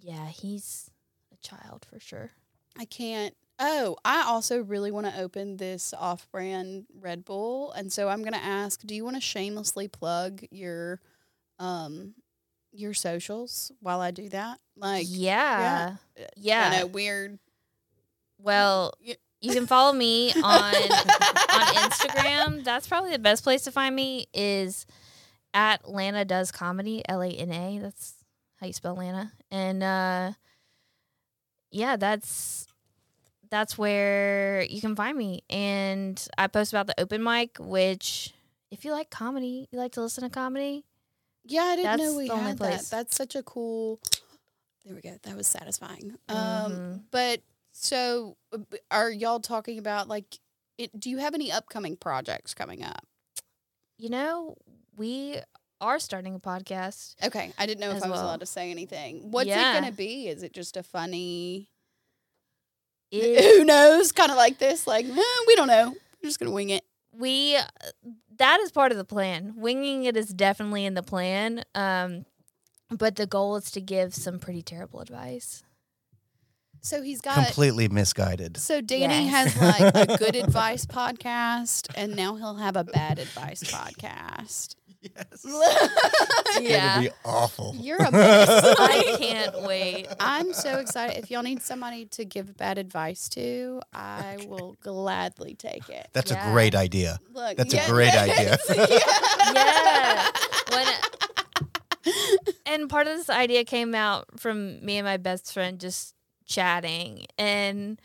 [0.00, 0.90] Yeah, he's
[1.32, 2.30] a child for sure.
[2.78, 3.34] I can't.
[3.62, 8.38] Oh, I also really want to open this off-brand Red Bull, and so I'm gonna
[8.38, 10.98] ask, do you want to shamelessly plug your,
[11.58, 12.14] um,
[12.72, 14.58] your socials while I do that?
[14.76, 15.96] Like, yeah.
[16.36, 16.78] Yeah.
[16.80, 17.38] know weird.
[18.38, 18.94] Well,
[19.40, 22.64] you can follow me on on Instagram.
[22.64, 24.86] That's probably the best place to find me is
[25.54, 27.78] at Lana Does Comedy, L A N A.
[27.78, 28.14] That's
[28.58, 29.32] how you spell Lana.
[29.50, 30.32] And uh
[31.70, 32.66] yeah, that's
[33.50, 35.42] that's where you can find me.
[35.50, 38.32] And I post about the open mic, which
[38.70, 40.84] if you like comedy, you like to listen to comedy.
[41.44, 42.86] Yeah, I didn't know we had that.
[42.90, 43.98] That's such a cool.
[44.84, 45.16] There we go.
[45.22, 46.16] That was satisfying.
[46.28, 46.36] Um,
[46.72, 47.02] Mhm.
[47.10, 47.40] but
[47.72, 48.58] so uh,
[48.90, 50.38] are y'all talking about like?
[50.78, 53.06] It, do you have any upcoming projects coming up?
[53.98, 54.56] You know,
[54.96, 55.38] we
[55.80, 57.16] are starting a podcast.
[57.22, 58.26] Okay, I didn't know if I was well.
[58.26, 59.30] allowed to say anything.
[59.30, 59.72] What's Yeah.
[59.76, 60.28] it gonna be?
[60.28, 61.68] Is it just a funny?
[63.10, 64.12] It- Who knows?
[64.12, 64.86] Kind of like this.
[64.86, 65.90] Like eh, we don't know.
[66.22, 66.84] We're just gonna wing it.
[67.12, 67.56] we
[68.38, 72.24] that is part of the plan winging it is definitely in the plan um
[72.90, 75.62] but the goal is to give some pretty terrible advice
[76.82, 77.34] So he's got.
[77.44, 78.56] Completely misguided.
[78.56, 79.54] So Danny Yes.
[79.54, 84.76] has like a good advice podcast, and now he'll have a bad advice podcast.
[85.02, 85.46] Yes.
[86.60, 86.98] Yeah.
[87.00, 87.74] It'll be awful.
[87.78, 88.48] You're a mess.
[88.78, 91.16] i can't wait I'm so excited.
[91.22, 96.08] If y'all need somebody to give bad advice to, I will gladly take it.
[96.12, 96.48] That's Yeah.
[96.48, 97.18] a great idea.
[97.32, 98.86] Look, That's a great yes, idea.
[98.88, 99.52] yeah.
[99.54, 100.30] yeah
[100.70, 100.86] when
[102.66, 106.14] and part of this idea came out from me and my best friend just
[106.46, 108.00] chatting and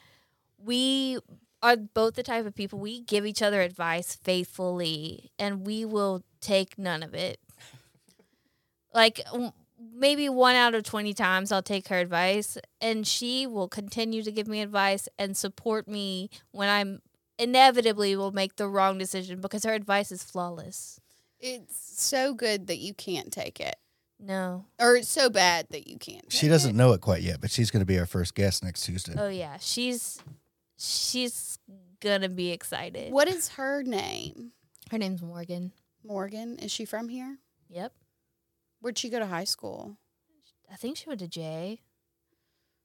[0.58, 1.18] we
[1.62, 6.24] are both the type of people we give each other advice faithfully and we will
[6.46, 7.40] take none of it
[8.94, 9.52] like w-
[9.94, 14.32] maybe one out of 20 times I'll take her advice and she will continue to
[14.32, 17.02] give me advice and support me when I'm
[17.38, 21.00] inevitably will make the wrong decision because her advice is flawless.
[21.40, 23.76] It's so good that you can't take it,
[24.20, 24.66] No.
[24.80, 26.32] or it's so bad that you can't.
[26.32, 26.76] She doesn't It.
[26.76, 29.14] know it quite yet, but she's going to be our first guest next Tuesday.
[29.18, 30.20] Oh yeah, she's
[30.78, 31.60] she's
[32.00, 33.12] gonna be excited.
[33.12, 34.54] What is her name?
[34.92, 35.74] Her name's Morgan.
[36.06, 36.58] Morgan.
[36.60, 37.38] Is she from here?
[37.70, 37.94] Yep.
[38.82, 39.98] Where'd she go to high school?
[40.72, 41.82] I think she went to J.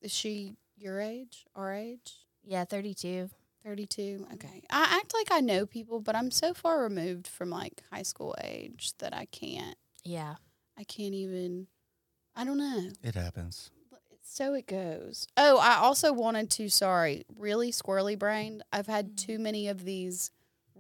[0.01, 1.45] Is she your age?
[1.55, 2.15] Our age?
[2.45, 3.29] Yeah, 32.
[3.65, 4.27] 32.
[4.35, 4.63] Okay.
[4.71, 8.35] I act like I know people, but I'm so far removed from like high school
[8.43, 9.77] age that I can't.
[10.05, 10.37] Yeah.
[10.79, 11.67] I can't even.
[12.35, 12.89] I don't know.
[13.03, 13.71] It happens.
[14.23, 15.27] So it goes.
[15.37, 18.63] Oh, I also wanted to, sorry, really squirrely brained.
[18.73, 19.17] I've had Mm.
[19.17, 20.31] too many of these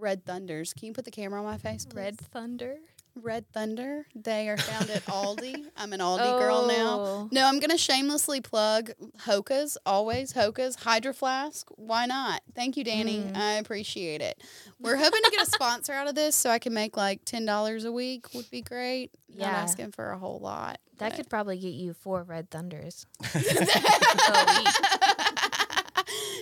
[0.01, 0.73] red thunders.
[0.73, 1.97] Can you put the camera on my face, please?
[1.97, 2.77] Red Thunder.
[3.17, 4.07] Red Thunder.
[4.15, 5.65] They are found at Aldi.
[5.77, 7.01] I'm an Aldi girl now.
[7.01, 7.29] Oh.
[7.33, 8.93] No, I'm gonna shamelessly plug
[9.27, 9.77] Hoka's.
[9.85, 11.69] Always Hoka's Hydro Flask.
[11.75, 12.41] Why not?
[12.55, 13.19] Thank you, Danny.
[13.19, 13.37] Mm.
[13.37, 14.41] I appreciate it.
[14.79, 17.45] We're hoping to get a sponsor out of this, so I can make like ten
[17.45, 18.33] dollars a week.
[18.33, 19.11] Would be great.
[19.29, 19.57] Not Yeah.
[19.57, 20.79] asking for a whole lot.
[20.99, 23.07] That but- could probably get you four Red Thunders.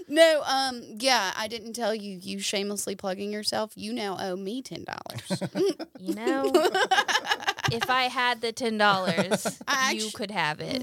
[0.08, 2.18] no, um, yeah, I didn't tell you.
[2.20, 3.72] You shamelessly plugging yourself.
[3.76, 5.42] You now owe me ten dollars.
[6.00, 6.44] You know,
[7.72, 10.82] if I had the ten dollars, you actu- could have it.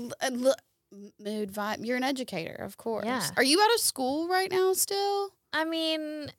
[1.20, 1.86] Mood vibe.
[1.86, 3.06] You're an educator, of course.
[3.06, 3.28] Yeah.
[3.38, 4.74] Are you out of school right now?
[4.74, 5.30] Still?
[5.54, 6.32] I mean,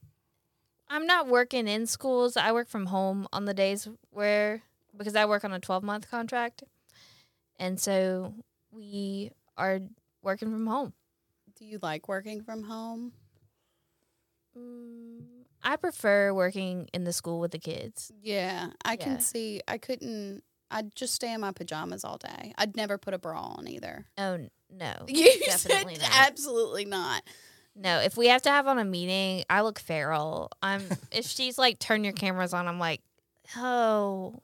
[0.89, 2.37] I'm not working in schools.
[2.37, 4.63] I work from home on the days where
[4.97, 6.63] because I work on a 12 month contract,
[7.59, 8.35] and so
[8.71, 9.81] we are
[10.23, 10.93] working from home.
[11.59, 13.13] Do you like working from home?
[14.57, 15.23] Mm,
[15.63, 18.11] I prefer working in the school with the kids.
[18.23, 18.97] Yeah, I Yeah.
[19.05, 19.61] can see.
[19.67, 20.43] I couldn't.
[20.71, 22.53] I'd just stay in my pajamas all day.
[22.59, 24.07] I'd never put a bra on either.
[24.19, 26.29] Oh no, You definitely said not.
[26.29, 27.23] absolutely not.
[27.75, 30.51] No, if we have to have on a meeting, I look feral.
[30.63, 33.01] I'm if she's like turn your cameras on, I'm like,
[33.57, 34.41] oh,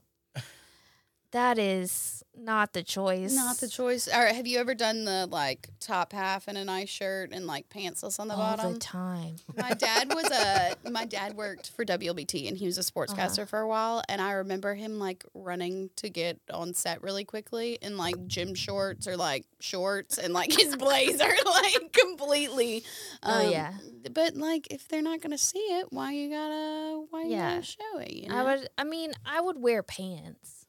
[1.33, 3.35] that is not the choice.
[3.35, 4.09] Not the choice.
[4.09, 7.47] All right, have you ever done the like top half in a nice shirt and
[7.47, 8.73] like pantsless on the all bottom?
[8.75, 9.37] the time.
[9.57, 13.45] my dad was a my dad worked for WLBT and he was a sportscaster Uh-huh.
[13.47, 17.79] for a while and I remember him like running to get on set really quickly
[17.83, 22.83] in like gym shorts or like shorts and like his blazer like completely
[23.23, 23.75] Oh, um, yeah.
[24.11, 27.99] but like if they're not gonna see it why you gotta why you gotta show
[27.99, 28.37] it you know?
[28.37, 28.69] I would.
[28.79, 30.62] I mean, I would wear pants.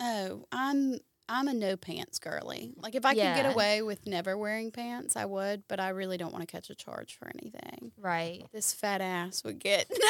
[0.00, 4.36] Oh I'm I'm a no pants girly like if I could get away with never
[4.36, 7.92] wearing pants I would but I really don't want to catch a charge for anything
[7.98, 8.42] Right.
[8.52, 9.90] this fat ass would get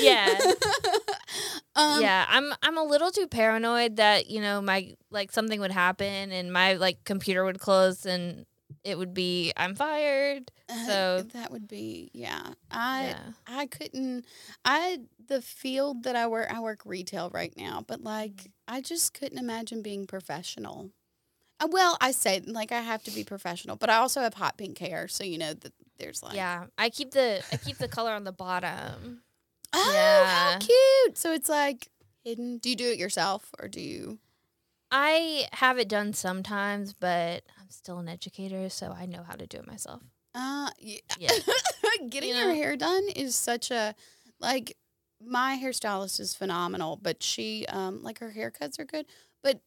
[0.00, 0.38] Yeah.
[1.74, 2.24] um, yeah.
[2.28, 2.52] I'm.
[2.62, 6.74] I'm a little too paranoid that you know my like something would happen and my
[6.74, 8.46] like computer would close and
[8.84, 10.50] it would be I'm fired.
[10.68, 13.18] uh, So- that would be yeah i yeah.
[13.46, 14.24] i couldn't
[14.64, 18.74] i the field that i work i work retail right now but like Mm-hmm.
[18.76, 20.90] i just couldn't imagine being professional
[21.60, 24.56] uh, well i say like i have to be professional but i also have hot
[24.58, 26.66] pink hair so you know that there's like yeah.
[26.78, 29.22] I keep the I keep the color on the bottom.
[29.72, 30.52] oh Yeah.
[30.52, 31.88] how cute so it's like
[32.24, 34.18] hidden do you do it yourself or do you
[34.90, 39.46] I have it done sometimes, but I'm still an educator, so I know how to
[39.46, 40.02] do it myself.
[40.34, 40.98] Uh, yeah.
[41.18, 41.30] Yeah.
[42.08, 43.94] Getting You your hair done is such a
[44.40, 44.76] like
[45.24, 49.06] my hairstylist is phenomenal, but she um like her haircuts are good,
[49.42, 49.60] but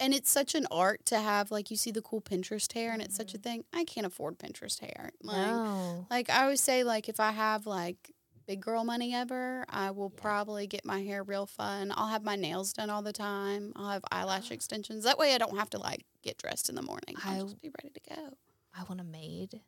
[0.00, 3.02] and it's such an art to have like you see the cool Pinterest hair and
[3.02, 3.64] it's such a thing.
[3.72, 5.10] I can't afford Pinterest hair.
[5.22, 6.06] Like no.
[6.10, 8.12] like I always say like if I have like
[8.48, 10.20] big girl money ever, I will Yeah.
[10.22, 11.92] probably get my hair real fun.
[11.94, 13.72] I'll have my nails done all the time.
[13.76, 14.54] I'll have eyelash Uh-huh.
[14.54, 15.04] extensions.
[15.04, 17.14] That way I don't have to like get dressed in the morning.
[17.22, 18.36] I'll just be ready to go.
[18.74, 19.60] I want a maid.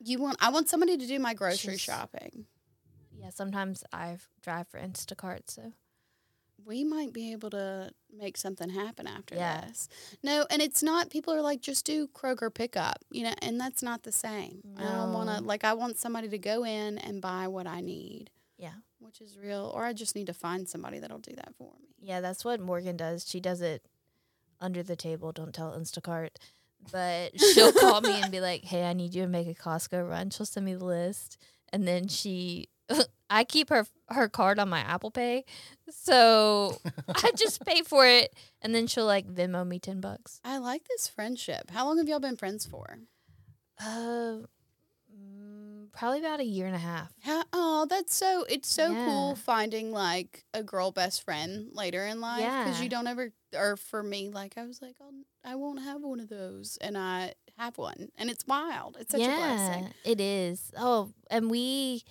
[0.00, 0.38] You want?
[0.40, 2.46] I want somebody to do my grocery She's- shopping.
[3.14, 5.74] Yeah, sometimes I drive for Instacart, so
[6.64, 9.62] We might be able to make something happen after Yeah.
[9.62, 9.88] this.
[10.22, 11.10] No, and it's not.
[11.10, 14.62] People are like, just do Kroger pickup, you know, and that's not the same.
[14.76, 15.42] I don't want to.
[15.44, 18.74] Like, I want somebody to go in and buy what I need, yeah.
[18.98, 19.70] which is real.
[19.74, 21.88] Or I just need to find somebody that'll do that for me.
[22.00, 23.26] Yeah, that's what Morgan does.
[23.28, 23.84] She does it
[24.60, 25.32] under the table.
[25.32, 26.30] Don't tell Instacart.
[26.90, 30.08] But she'll call me and be like, "Hey, I need you to make a Costco
[30.08, 31.38] run." She'll send me the list,
[31.72, 32.68] and then she,
[33.34, 35.44] I keep her her card on my Apple Pay,
[35.90, 36.76] so
[37.08, 40.40] I just pay for it, and then she'll like Venmo me ten bucks.
[40.44, 41.70] I like this friendship.
[41.70, 42.98] How long have y'all been friends for?
[43.80, 44.40] Uh,
[45.12, 47.10] mm, probably about a year and a half.
[47.22, 48.44] How, oh, that's so.
[48.48, 49.04] It's so Yeah.
[49.04, 52.82] cool finding like a girl best friend later in life because Yeah.
[52.84, 53.32] you don't ever.
[53.54, 55.10] Or for me, like I was like, oh,
[55.44, 58.96] I won't have one of those, and I have one, and it's wild.
[59.00, 59.92] It's such a blessing.
[60.04, 60.70] it is.
[60.76, 62.02] Oh, and we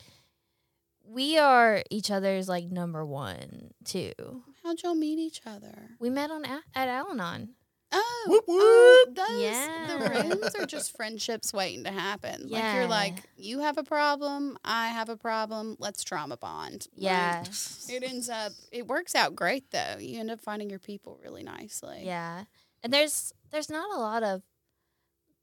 [1.11, 4.13] we are each other's like number one too.
[4.63, 5.89] How'd y'all meet each other?
[5.99, 7.55] We met on a- at Al-Anon.
[7.93, 9.15] Oh, uh, Whoop, oh, whoop.
[9.17, 9.87] those Yeah.
[9.87, 12.47] the rooms are just friendships waiting to happen.
[12.47, 16.87] Like you're like, you have a problem, I have a problem, let's trauma bond.
[16.95, 17.43] Like, Yeah,
[17.89, 19.97] it ends up it works out great though.
[19.99, 22.03] You end up finding your people really nicely.
[22.05, 22.45] yeah.
[22.83, 24.41] And there's there's not a lot of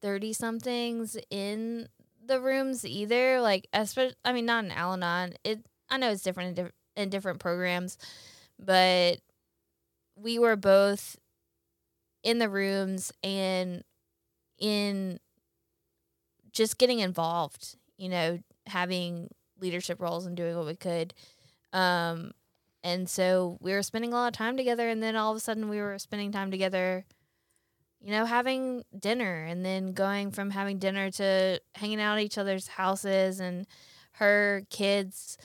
[0.01, 1.89] thirty somethings in
[2.29, 3.41] the rooms either.
[3.41, 5.35] Like, especially, I mean, not in Al-Anon.
[5.45, 7.99] It I know it's different in, in different programs,
[8.59, 9.19] but
[10.17, 11.17] we were both
[12.23, 13.83] in the rooms and
[14.59, 15.19] in
[16.53, 19.29] just getting involved, you know, having
[19.61, 21.15] leadership roles and doing what we could.
[21.73, 22.33] Um,
[22.83, 25.41] and so we were spending a lot of time together, and then all of a
[25.41, 27.05] sudden we were spending time together,
[28.01, 32.39] you know, having dinner, and then going from having dinner to hanging out at each
[32.39, 33.41] other's houses.
[33.41, 33.67] And
[34.13, 35.37] her kids,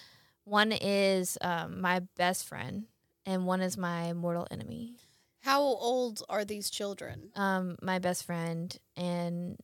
[0.43, 2.85] one is um, my best friend,
[3.25, 4.97] and one is my mortal enemy.
[5.41, 7.31] How old are these children?
[7.35, 9.57] Um, my best friend and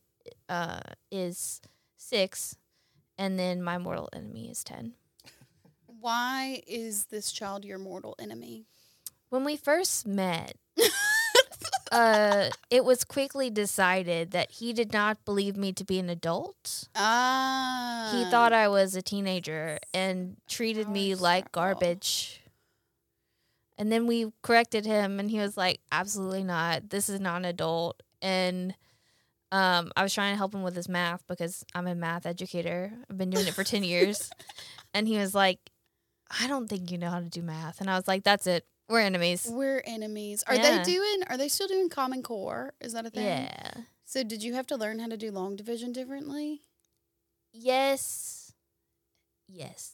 [0.50, 1.62] uh, is
[1.96, 2.56] six,
[3.18, 4.94] and then my mortal enemy is ten.
[5.86, 8.66] Why is this child your mortal enemy?
[9.30, 10.56] When we first met,
[11.92, 16.88] uh, it was quickly decided that he did not believe me to be an adult.
[16.96, 18.12] Ah.
[18.14, 22.42] He thought I was a teenager and treated me like garbage.
[23.78, 26.90] And then we corrected him, and he was like, "Absolutely not.
[26.90, 28.76] This is not an adult." And
[29.54, 32.92] um, I was trying to help him with his math because I'm a math educator.
[33.10, 34.30] I've been doing it for ten years,
[34.94, 35.60] and he was like,
[36.30, 38.66] "I don't think you know how to do math." And I was like, "That's it.
[38.90, 40.44] We're enemies." We're enemies.
[40.48, 40.84] Are Yeah.
[40.84, 41.24] they doing?
[41.28, 42.74] Are they still doing Common Core?
[42.82, 43.24] Is that a thing?
[43.26, 43.74] Yeah.
[44.06, 46.64] So did you have to learn how to do long division differently?
[47.54, 48.52] Yes.
[49.48, 49.94] Yes.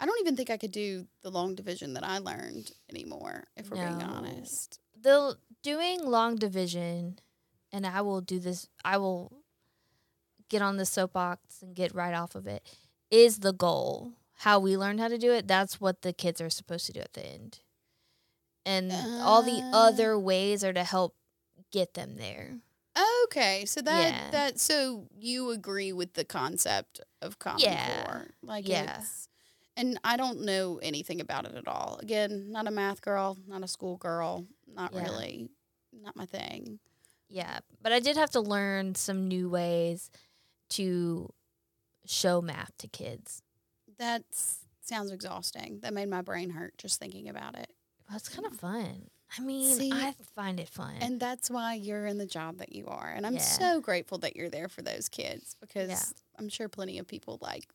[0.00, 3.48] I don't even think I could do the long division that I learned anymore.
[3.56, 4.06] If we're being No.
[4.06, 4.78] honest.
[5.00, 7.20] the doing long division
[7.70, 9.30] and i will do this i will
[10.48, 12.66] get on the soapbox and get right off of it
[13.08, 16.50] is the goal how we learned how to do it that's what the kids are
[16.50, 17.60] supposed to do at the end
[18.68, 19.86] and all the Ah.
[19.88, 21.14] other ways are to help
[21.72, 22.60] get them there
[23.26, 24.30] Okay, so that Yeah.
[24.30, 28.04] that so you agree with the concept of Common Yeah.
[28.04, 29.04] Core, like Yeah.
[29.76, 31.98] and I don't know anything about it at all.
[32.02, 35.02] Again, not a math girl, not a school girl, not Yeah.
[35.04, 35.50] really,
[35.92, 36.80] not my thing.
[37.30, 40.10] yeah but i did have to learn some new ways
[40.70, 41.28] to
[42.06, 43.42] show math to kids
[43.98, 44.24] That
[44.80, 45.80] sounds exhausting.
[45.80, 47.70] That made my brain hurt just thinking about it.
[48.10, 52.06] That's kind of fun i mean See, i find it fun And that's why you're
[52.06, 53.08] in the job that you are.
[53.10, 53.40] And I'm Yeah.
[53.40, 56.02] so grateful that you're there for those kids because Yeah.
[56.38, 57.68] I'm sure plenty of people like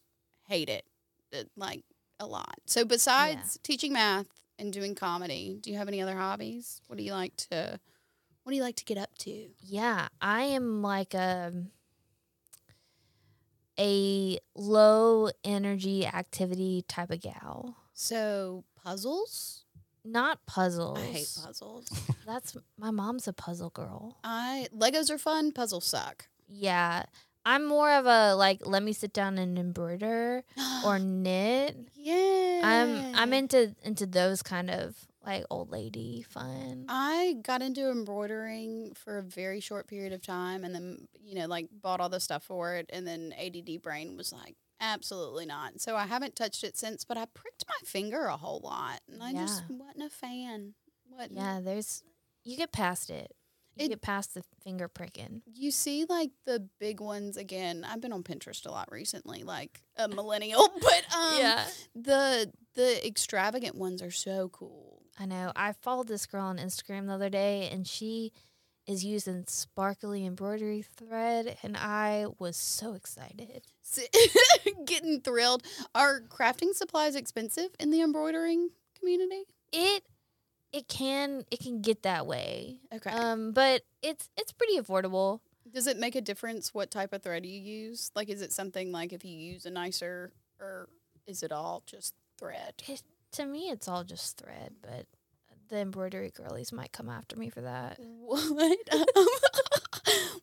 [0.48, 0.86] hate it,
[1.34, 1.84] uh, like
[2.20, 2.56] a lot.
[2.66, 6.82] So besides teaching math and doing comedy, do you have any other hobbies?
[6.88, 7.80] What do you like to
[8.44, 9.50] what do you like to get up to?
[9.60, 11.54] Yeah, I am like a
[13.80, 17.76] a low energy activity type of gal.
[17.94, 19.63] So puzzles?
[20.06, 21.00] Not puzzles.
[21.00, 21.88] I hate puzzles.
[22.26, 24.18] That's my mom's a puzzle girl.
[24.24, 26.28] I Legos are fun, puzzles suck.
[26.48, 27.04] Yeah.
[27.46, 30.44] I'm more of a like let me sit down and embroider
[30.86, 31.78] or knit.
[31.96, 32.62] yeah.
[32.64, 36.86] I'm I'm into into those kind of like old lady fun.
[36.90, 41.48] I got into embroidering for a very short period of time and then, you know,
[41.48, 42.90] like bought all the stuff for it.
[42.92, 45.80] And then ADD brain was like, absolutely not.
[45.80, 49.24] So I haven't touched it since, but I pricked my finger a whole lot and
[49.24, 50.74] I just wasn't a fan.
[51.10, 51.34] Wasn't.
[51.38, 52.04] Yeah, there's
[52.44, 53.32] you get past it.
[53.76, 55.42] You It- get past the finger pricking.
[55.52, 57.86] You see, like the big ones again.
[57.90, 61.38] I've been on Pinterest a lot recently, like a millennial, but um,
[61.96, 65.03] the the extravagant ones are so cool.
[65.20, 65.52] I know.
[65.56, 68.32] I followed this girl on Instagram the other day and she
[68.86, 73.64] is using sparkly embroidery thread and I was so excited.
[74.86, 75.64] Getting thrilled.
[75.96, 79.44] Are crafting supplies expensive in the embroidering community?
[79.72, 80.04] It
[80.72, 82.80] it can it can get that way.
[82.94, 83.12] Okay.
[83.12, 85.40] Um but it's it's pretty affordable.
[85.72, 88.12] Does it make a difference what type of thread you use?
[88.16, 90.88] Like, is it something like if you use a nicer, or
[91.26, 92.74] is it all just thread?
[92.88, 93.02] It,
[93.34, 95.06] to me it's all just thread, but
[95.70, 97.98] the embroidery girlies might come after me for that.
[98.00, 98.78] What?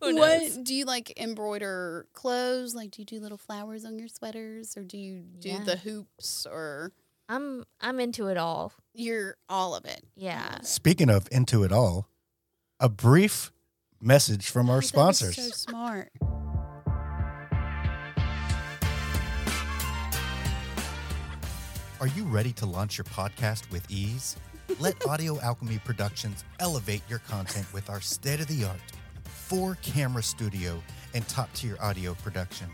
[0.03, 2.75] Um, Who what do you like embroider clothes?
[2.75, 5.63] Like, do you do little flowers on your sweaters, or do you do Yeah.
[5.65, 6.93] the hoops, or
[7.29, 8.73] I'm I'm into it all.
[8.95, 10.03] you're all of it?
[10.17, 10.63] Yeah.
[10.63, 12.09] Speaking of into it all,
[12.81, 13.53] a brief
[14.01, 15.37] message from Oh, our sponsors.
[15.37, 16.11] so smart.
[22.01, 24.35] Are you ready to launch your podcast with ease?
[24.79, 28.81] Let Audio Alchemy Productions elevate your content with our state of the art
[29.25, 30.83] four camera studio
[31.13, 32.69] and top tier audio production.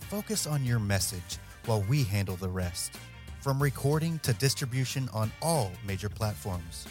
[0.00, 2.92] Focus on your message while we handle the rest.
[3.40, 6.86] From recording to distribution on all major platforms.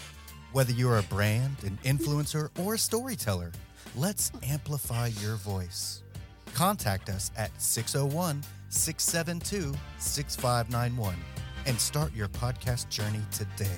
[0.54, 3.52] Whether you're a brand, an influencer, or a storyteller,
[3.96, 6.02] let's amplify your voice.
[6.56, 11.16] Contact us at 601 672 6591
[11.66, 13.78] and start your podcast journey today.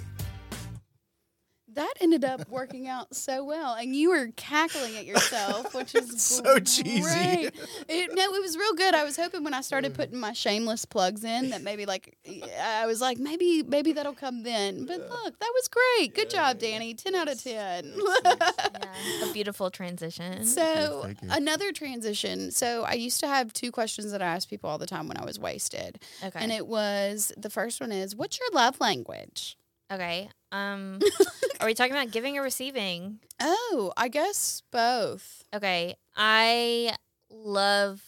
[1.76, 6.22] That ended up working out so well, and you were cackling at yourself, which is
[6.44, 7.02] So cheesy.
[7.02, 7.52] great.
[7.88, 8.94] It, no, it was real good.
[8.94, 12.18] I was hoping when I started putting my shameless plugs in that maybe like
[12.60, 14.86] I was like maybe maybe that'll come then.
[14.86, 16.14] But look, that was great.
[16.16, 16.94] Good job, Danny.
[16.94, 17.94] Ten out of ten.
[18.24, 20.46] Yeah, a beautiful transition.
[20.46, 22.52] So another transition.
[22.52, 25.18] So I used to have two questions that I asked people all the time when
[25.18, 26.40] I was wasted, okay.
[26.40, 29.58] and it was the first one is, "What's your love language?"
[29.92, 30.30] Okay.
[30.52, 31.00] Um,
[31.60, 33.20] are we talking about giving or receiving?
[33.40, 35.44] Oh, I guess both.
[35.54, 35.96] Okay.
[36.16, 36.96] I
[37.30, 38.02] love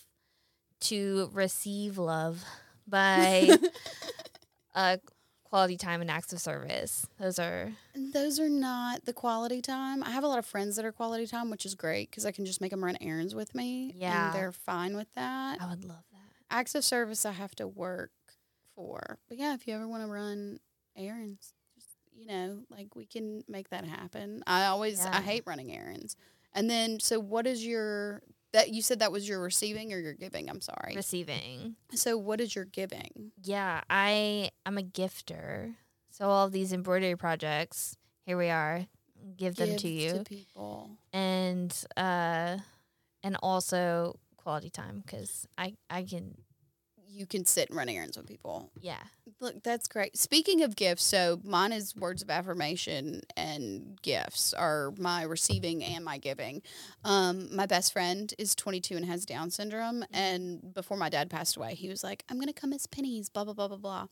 [0.82, 2.44] to receive love
[2.88, 3.50] by
[4.76, 4.98] uh,
[5.44, 7.08] quality time and acts of service.
[7.20, 10.04] Those are Those are not the quality time.
[10.04, 12.32] I have a lot of friends that are quality time, which is great because I
[12.32, 13.94] can just make them run errands with me.
[13.96, 14.28] Yeah.
[14.28, 15.60] And they're fine with that.
[15.62, 16.20] I would love that.
[16.52, 18.12] Acts of service, I have to work
[18.76, 19.18] for.
[19.28, 20.60] But yeah, if you ever want to run
[20.96, 21.54] errands,
[22.16, 24.44] you know, like we can make that happen.
[24.48, 26.16] I always, I hate running errands.
[26.54, 28.22] And then, so what is your,
[28.54, 30.50] that you said that was your receiving or your giving?
[30.50, 30.96] I'm sorry.
[30.96, 31.76] Receiving.
[31.94, 33.32] So what is your giving?
[33.44, 35.76] Yeah, I I'm a gifter.
[36.10, 38.86] So all these embroidery projects, here we are.
[39.36, 40.24] Give them to Give you.
[40.24, 40.92] people.
[41.12, 42.58] and uh
[43.24, 46.38] and also quality time cuz I I can
[47.10, 48.72] You can sit and run errands with people.
[48.80, 49.04] yeah.
[49.42, 50.18] Look, that's great.
[50.18, 56.06] Speaking of gifts, so mine is words of affirmation and gifts are my receiving and
[56.06, 56.62] my giving.
[57.04, 60.06] Um, my best friend is 22 and has Down syndrome.
[60.14, 63.28] And before my dad passed away, he was like, I'm going to come as pennies,
[63.30, 64.08] blah, blah, blah, blah, blah.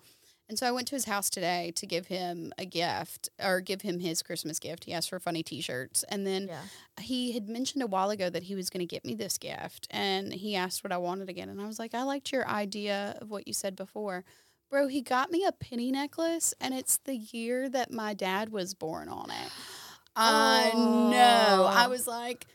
[0.50, 3.82] And so I went to his house today to give him a gift or give
[3.82, 4.84] him his Christmas gift.
[4.84, 6.04] He asked for funny t shirts.
[6.10, 6.64] And then Yeah.
[7.00, 9.88] he had mentioned a while ago that he was going to get me this gift
[9.90, 13.18] and he asked what I wanted again and I was like I liked your idea
[13.22, 14.26] of what you said before.
[14.74, 18.74] Bro, he got me a penny necklace and it's the year that my dad was
[18.74, 19.52] born on it.
[20.16, 21.68] I know.
[21.70, 22.48] I was like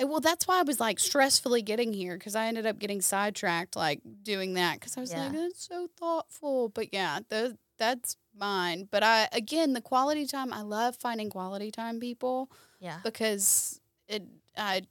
[0.00, 3.74] well, that's why I was like stressfully getting here because I ended up getting sidetracked,
[3.74, 5.40] like doing that because I was like, Yeah.
[5.40, 6.68] that's so thoughtful.
[6.68, 8.86] But yeah, tho- that's mine.
[8.88, 13.00] But I, again, the quality time, I love finding quality time people Yeah.
[13.02, 14.22] because it
[14.56, 14.82] I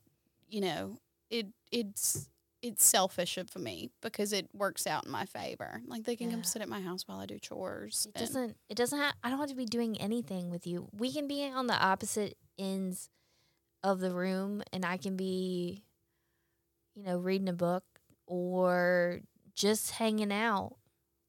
[0.50, 0.98] you know
[1.30, 2.28] it it's
[2.64, 5.82] it's selfish of me because it works out in my favor.
[5.86, 6.36] Like they can Yeah.
[6.38, 8.07] come sit at my house while I do chores.
[8.09, 10.88] It doesn't it doesn't have I don't have to be doing anything with you.
[10.91, 13.09] We can be on the opposite ends
[13.84, 15.84] of the room and I can be
[16.95, 17.84] you know reading a book
[18.26, 19.22] or
[19.53, 20.78] just hanging out.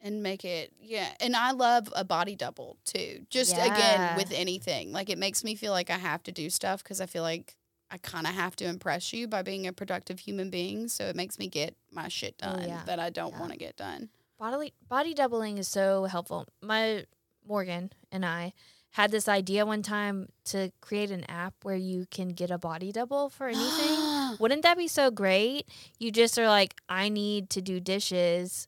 [0.00, 1.08] and make it yeah.
[1.20, 3.26] And I love a body double too.
[3.30, 3.74] Just Yeah.
[3.74, 7.00] again with anything, like it makes me feel like I have to do stuff because
[7.00, 7.56] I feel like
[7.94, 10.88] I kind of have to impress you by being a productive human being.
[10.88, 12.82] So it makes me get my shit Oh, done yeah.
[12.86, 13.38] that I don't Yeah.
[13.38, 14.10] want to get done.
[14.36, 16.46] Bodily body doubling is so helpful.
[16.60, 17.06] My
[17.46, 18.52] Morgan and I
[18.90, 22.90] had this idea one time to create an app where you can get a body
[22.90, 24.36] double for anything.
[24.40, 25.68] Wouldn't that be so great?
[26.00, 28.66] You just are like, I need to do dishes,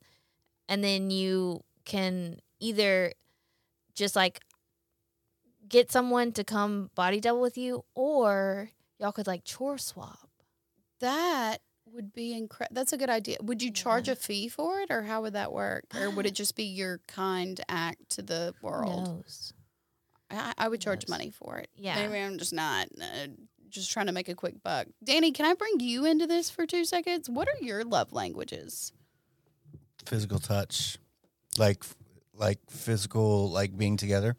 [0.69, 3.11] and then you can either
[3.93, 4.39] just like
[5.67, 8.69] get someone to come body double with you, or
[8.99, 10.29] y'all could like chore swap.
[10.99, 12.73] That would be incredible.
[12.75, 13.37] That's a good idea.
[13.41, 14.13] Would you charge Yeah.
[14.13, 15.85] a fee for it, or how would that work?
[15.95, 19.07] Or would it just be your kind act to the world?
[19.07, 19.53] Knows.
[20.29, 21.69] I, I would charge money for it.
[21.77, 21.95] Yeah.
[21.95, 22.87] Maybe I'm just not.
[22.99, 23.27] Uh,
[23.69, 24.87] just trying to make a quick buck.
[25.03, 27.29] Danny, can I bring you into this for two seconds?
[27.29, 28.91] What are your love languages?
[30.05, 30.97] Physical touch,
[31.57, 31.83] like
[32.33, 34.35] like physical, like being together,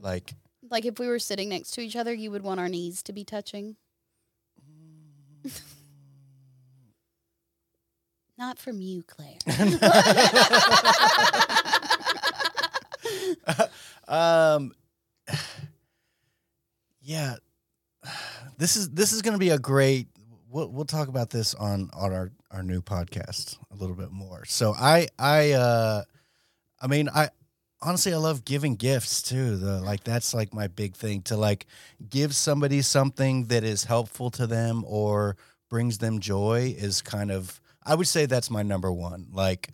[0.00, 0.34] like
[0.70, 3.12] Like if we were sitting next to each other, you would want our knees to
[3.12, 3.76] be touching.
[8.38, 9.38] Not from you, Claire.
[14.08, 14.72] um
[17.00, 17.36] yeah
[18.58, 20.08] this is this is going to be a great
[20.50, 24.44] we'll, we'll talk about this on on our our new podcast a little bit more
[24.44, 26.02] so i i uh
[26.80, 27.28] i mean i
[27.82, 31.66] honestly i love giving gifts too the like that's like my big thing to like
[32.08, 35.36] give somebody something that is helpful to them or
[35.68, 39.68] brings them joy is kind of i would say that's my number one like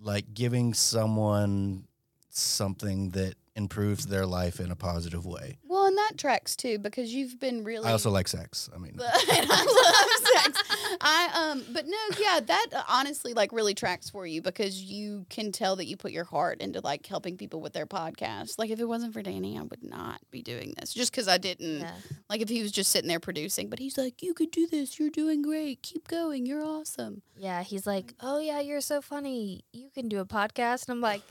[0.00, 1.84] like giving someone
[2.30, 5.58] something that improves their life in a positive way.
[5.68, 7.86] well, and that tracks too because you've been really.
[7.86, 8.70] I also like sex.
[8.74, 10.98] I mean, I love sex.
[11.00, 15.26] I um, but no, yeah, that uh, honestly like really tracks for you because you
[15.28, 18.58] can tell that you put your heart into like helping people with their podcast.
[18.58, 21.38] Like if it wasn't for Danny, I would not be doing this just because I
[21.38, 21.80] didn't.
[21.80, 21.92] Yeah.
[22.30, 24.98] Like if he was just sitting there producing, but he's like, "You could do this.
[24.98, 25.82] You're doing great.
[25.82, 26.46] Keep going.
[26.46, 29.64] You're awesome." Yeah, he's like, "Oh yeah, you're so funny.
[29.72, 31.22] You can do a podcast." And I'm like,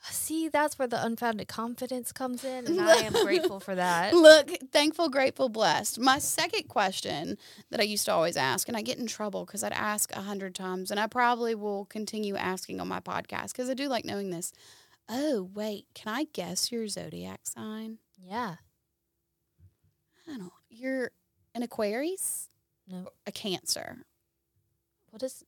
[0.00, 4.14] See, that's where the unfounded confidence comes in, and I am grateful for that.
[4.14, 5.98] Look, thankful, grateful, blessed.
[5.98, 7.36] My second question
[7.70, 10.20] that I used to always ask, and I get in trouble because I'd ask a
[10.20, 14.04] hundred times, and I probably will continue asking on my podcast because I do like
[14.04, 14.52] knowing this.
[15.08, 17.98] Oh, wait, can I guess your zodiac sign?
[18.18, 18.56] Yeah.
[20.26, 20.52] I don't know.
[20.68, 21.10] You're
[21.54, 22.48] an Aquarius?
[22.86, 23.08] No.
[23.26, 24.04] A Cancer.
[25.10, 25.42] What is?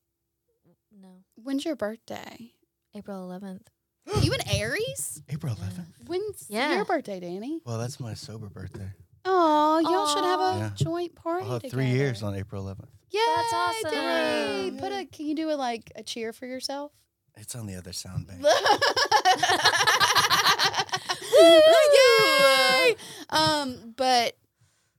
[0.91, 1.25] No.
[1.37, 2.53] When's your birthday?
[2.95, 3.67] April 11th.
[4.23, 5.23] you an Aries?
[5.29, 5.87] April 11th.
[6.07, 6.75] When's Yeah.
[6.77, 7.61] your birthday, Danny?
[7.65, 8.91] Well, that's my sober birthday.
[9.25, 10.59] Oh, y'all should have a Aw.
[10.59, 10.71] Yeah.
[10.75, 11.83] joint party I'll have together.
[11.83, 12.89] three years on April 11th.
[13.11, 13.91] Yeah, That's awesome.
[13.91, 14.71] Danny.
[14.79, 15.05] Put a.
[15.05, 16.93] Can you do a like a cheer for yourself?
[17.37, 18.41] It's on the other sound bank.
[21.33, 22.97] Yay!
[23.31, 24.37] Um, but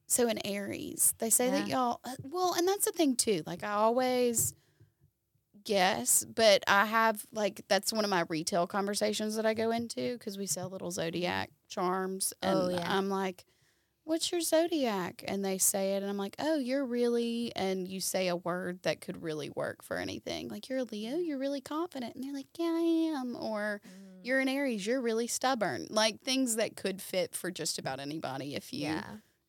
[0.07, 1.99] so in Aries, they say that y'all.
[2.03, 3.43] uh, Well, and that's the thing too.
[3.45, 4.53] Like I always
[5.63, 10.13] guess, but I have like that's one of my retail conversations that I go into
[10.17, 12.97] because we sell little zodiac charms, oh, and Oh, yeah.
[12.97, 13.45] I'm like.
[14.03, 15.23] What's your zodiac?
[15.27, 18.79] And they say it, and I'm like, oh, you're really, and you say a word
[18.81, 20.49] that could really work for anything.
[20.49, 21.27] Like, you're a Leo, mm.
[21.27, 22.15] you're really confident.
[22.15, 23.35] And they're like, yeah, I am.
[23.39, 24.19] Or, mm.
[24.23, 25.85] you're an Aries, you're really stubborn.
[25.91, 29.03] Like things that could fit for just about anybody if you yeah.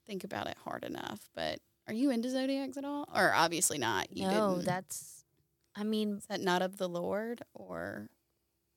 [0.07, 1.31] think about it hard enough.
[1.35, 1.59] But
[1.89, 3.09] are you into zodiacs at all?
[3.13, 4.15] Or obviously not.
[4.15, 4.67] You no, didn't.
[4.67, 5.22] that's.
[5.75, 8.09] I mean, Is that not of the Lord or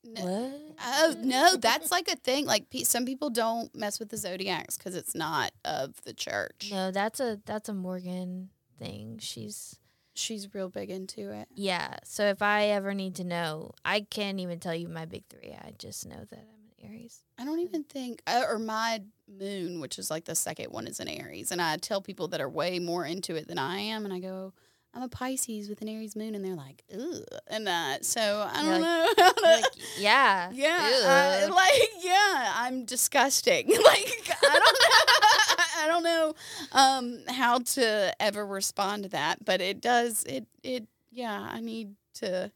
[0.04, 0.22] no.
[0.22, 0.62] what?
[0.86, 2.46] Oh no, that's like a thing.
[2.46, 6.70] Like pe- some people don't mess with the zodiacs because it's not of the church.
[6.72, 9.18] No, that's a that's a Morgan thing.
[9.20, 9.78] She's
[10.18, 11.50] She's real big into it.
[11.56, 11.98] yeah.
[12.06, 15.52] So if I ever need to know, I can't even tell you my big three.
[15.52, 17.20] I just know that I'm an Aries.
[17.38, 21.02] I don't even think, uh, or my moon, which is like the second one, is
[21.02, 21.52] an Aries.
[21.52, 24.20] And I tell people that are way more into it than I am, and I
[24.20, 24.54] go,
[24.96, 27.22] I'm a Pisces with an Aries moon, and they're like, ugh.
[27.48, 29.32] And uh, so I don't like- know.
[29.44, 29.64] Like,
[30.00, 33.68] yeah, yeah, uh, like yeah, I'm disgusting.
[33.84, 36.34] like I don't know, I don't know
[36.72, 40.24] um, how to ever respond to that, but it does.
[40.24, 42.52] It it yeah, I need to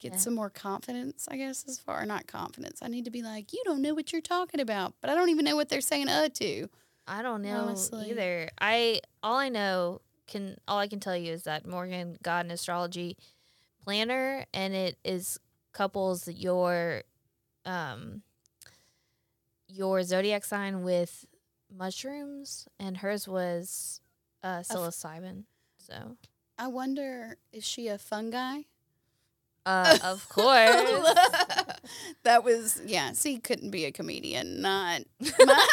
[0.00, 0.18] get Yeah.
[0.18, 1.28] some more confidence.
[1.30, 4.12] I guess as far not confidence, I need to be like, you don't know what
[4.12, 6.68] you're talking about, but I don't even know what they're saying uh to.
[7.06, 8.10] I don't know Honestly.
[8.10, 8.48] either.
[8.60, 12.50] I all I know can all I can tell you is that Morgan got an
[12.50, 13.16] astrology
[13.82, 15.38] planner and it is
[15.72, 17.02] couples your
[17.64, 18.22] um
[19.68, 21.24] your zodiac sign with
[21.74, 24.00] mushrooms and hers was
[24.42, 25.44] uh psilocybin.
[25.78, 26.16] So
[26.58, 28.62] I wonder, is she a fungi?
[29.64, 30.46] uh of course.
[32.24, 33.12] that was yeah.
[33.12, 34.60] See, couldn't be a comedian.
[34.60, 35.02] Not
[35.38, 35.66] my-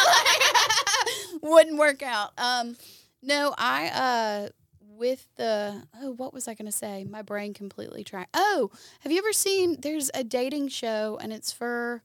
[1.41, 2.31] wouldn't work out.
[2.37, 2.75] Um,
[3.21, 4.49] no, I uh
[4.81, 7.05] with the oh, what was I gonna say?
[7.09, 8.31] My brain completely tracked.
[8.33, 8.69] Oh,
[9.01, 9.77] have you ever seen?
[9.79, 12.03] There's a dating show, and it's for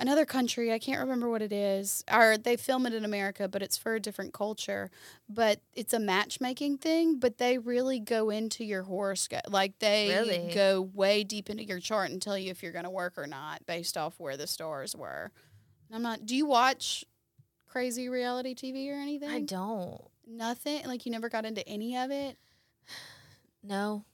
[0.00, 0.72] another country.
[0.72, 2.02] I can't remember what it is.
[2.12, 4.90] Or they film it in America, but it's for a different culture.
[5.28, 7.18] But it's a matchmaking thing.
[7.18, 9.42] But they really go into your horoscope.
[9.48, 10.52] Like they Really?
[10.54, 13.26] go way deep into your chart and tell you if you're going to work or
[13.26, 15.30] not based off where the stars were.
[15.92, 16.26] I'm not.
[16.26, 17.04] Do you watch
[17.68, 19.28] crazy reality TV or anything?
[19.30, 20.00] I don't.
[20.26, 20.84] Nothing.
[20.86, 22.36] Like you never got into any of it.
[23.62, 24.04] No,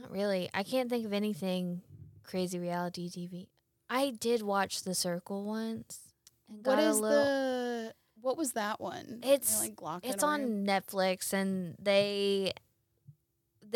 [0.00, 0.48] not really.
[0.52, 1.82] I can't think of anything
[2.24, 3.46] crazy reality TV.
[3.88, 6.00] I did watch The Circle once.
[6.48, 7.94] And What got a little, the?
[8.20, 9.20] What was that one?
[9.22, 10.64] It's- like It's on?
[10.66, 12.52] Netflix and they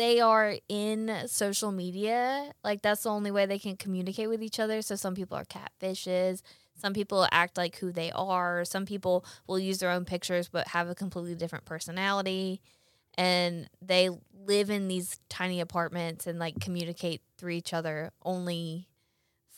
[0.01, 2.51] they are in social media.
[2.63, 4.81] Like that's the only way they can communicate with each other.
[4.81, 6.41] So some people are catfishes.
[6.73, 8.65] Some people act like who they are.
[8.65, 12.61] Some people will use their own pictures but have a completely different personality.
[13.15, 18.87] And they live in these tiny apartments and like communicate through each other only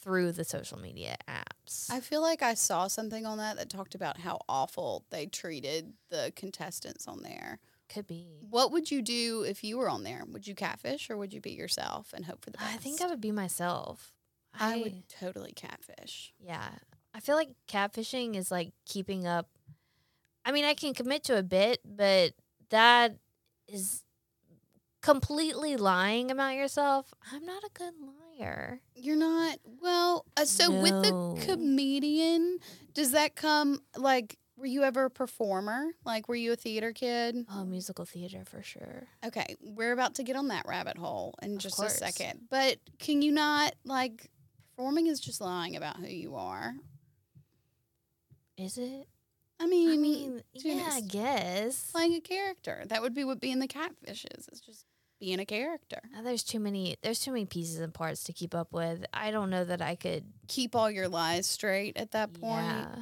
[0.01, 1.89] through the social media apps.
[1.89, 5.93] I feel like I saw something on that that talked about how awful they treated
[6.09, 7.59] the contestants on there.
[7.89, 8.27] Could be.
[8.49, 10.23] What would you do if you were on there?
[10.27, 12.73] Would you catfish or would you be yourself and hope for the best?
[12.73, 14.13] I think I would be myself.
[14.59, 16.33] I would totally catfish.
[16.39, 16.69] Yeah.
[17.13, 19.47] I feel like catfishing is like keeping up.
[20.45, 22.33] I mean, I can commit to a bit, but
[22.69, 23.17] that
[23.67, 24.03] is
[25.01, 27.13] completely lying about yourself.
[27.31, 27.93] I'm not a good
[28.39, 28.81] liar.
[28.95, 30.25] You're not well.
[30.35, 32.59] Uh, so with the comedian,
[32.93, 34.37] does that come like?
[34.63, 35.87] Were you ever a performer?
[36.05, 37.35] Like, were you a theater kid?
[37.51, 39.07] Oh, musical theater for sure.
[39.25, 41.95] Okay, we're about to get on that rabbit hole in Of just course.
[41.95, 42.43] a second.
[42.49, 44.29] But can you not like?
[44.77, 46.75] Performing is just lying about who you are.
[48.57, 49.05] Is it?
[49.59, 51.91] I mean, I mean, yeah, I guess.
[51.91, 52.83] playing a character.
[52.87, 54.47] That would be what being the catfish is.
[54.47, 54.85] It's just
[55.19, 55.99] being a character.
[56.17, 56.95] Uh, There's too many.
[57.03, 59.03] There's too many pieces and parts to keep up with.
[59.13, 60.23] I don't know that I could.
[60.47, 62.63] Keep all your lies straight at that point.
[62.65, 62.95] Yeah,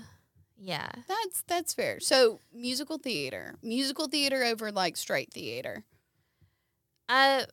[0.64, 0.90] yeah.
[1.08, 2.00] That's that's fair.
[2.00, 5.84] So musical theater, musical theater over like straight theater.
[7.10, 7.46] I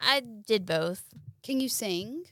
[0.00, 1.04] I did both
[1.42, 2.24] Can you sing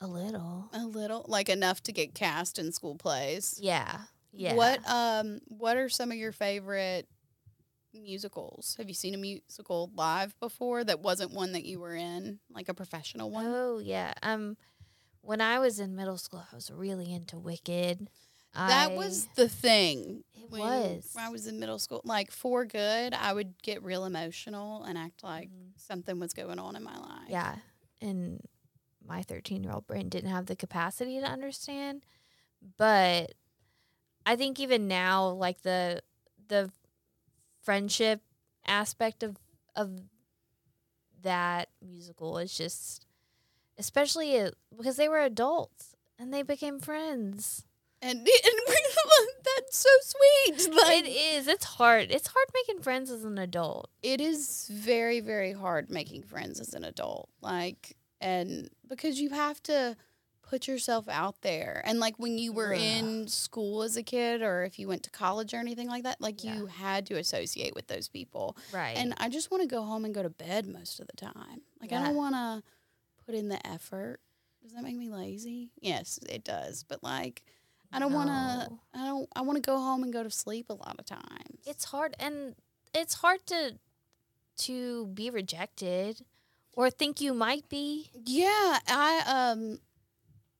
[0.00, 0.70] a little.
[0.72, 3.58] a little, like enough to get cast in school plays?
[3.60, 4.02] Yeah,
[4.32, 4.54] yeah.
[4.54, 7.08] What um What are some of your favorite
[7.92, 8.76] musicals?
[8.78, 12.68] Have you seen a musical live before that wasn't one that you were in, like
[12.68, 13.46] a professional one?
[13.48, 14.12] Oh yeah.
[14.22, 14.56] Um,
[15.20, 18.08] when I was in middle school, I was really into Wicked.
[18.54, 20.24] That I- was the thing.
[20.34, 21.10] It when was.
[21.12, 22.00] when I was in middle school.
[22.04, 25.72] Like for good, I would get real emotional and act like Mhm.
[25.76, 27.28] something was going on in my life.
[27.28, 27.56] Yeah,
[28.00, 28.40] and
[29.04, 32.04] my 13 year old brain didn't have the capacity to understand.
[32.76, 33.34] But
[34.26, 36.02] I think even now, like the
[36.48, 36.70] the
[37.62, 38.22] friendship
[38.66, 39.36] aspect of
[39.76, 40.00] of
[41.22, 43.06] that musical is just,
[43.76, 47.64] especially because they were adults and they became friends.
[48.02, 48.26] And, and
[49.44, 50.74] that's so sweet.
[50.74, 51.48] Like it is.
[51.48, 52.10] It's hard.
[52.10, 53.90] It's hard making friends as an adult.
[54.02, 57.28] it is very very hard making friends as an adult.
[57.40, 59.96] Like and because you have to
[60.42, 62.80] put yourself out there and like when you were Ugh.
[62.80, 66.18] in school as a kid or if you went to college or anything like that
[66.22, 66.56] like Yeah.
[66.56, 68.96] you had to associate with those people Right.
[68.96, 71.60] and i just want to go home and go to bed most of the time
[71.82, 72.62] like i don't want to
[73.26, 74.20] put in the effort
[74.62, 77.42] does that make me lazy yes it does but like
[77.92, 80.66] i don't want to i don't i want to go home and go to sleep
[80.70, 81.58] a lot of times.
[81.66, 82.54] It's hard and
[82.94, 83.78] it's hard to
[84.58, 86.22] to be rejected
[86.72, 88.10] or think you might be.
[88.24, 89.78] Yeah, I um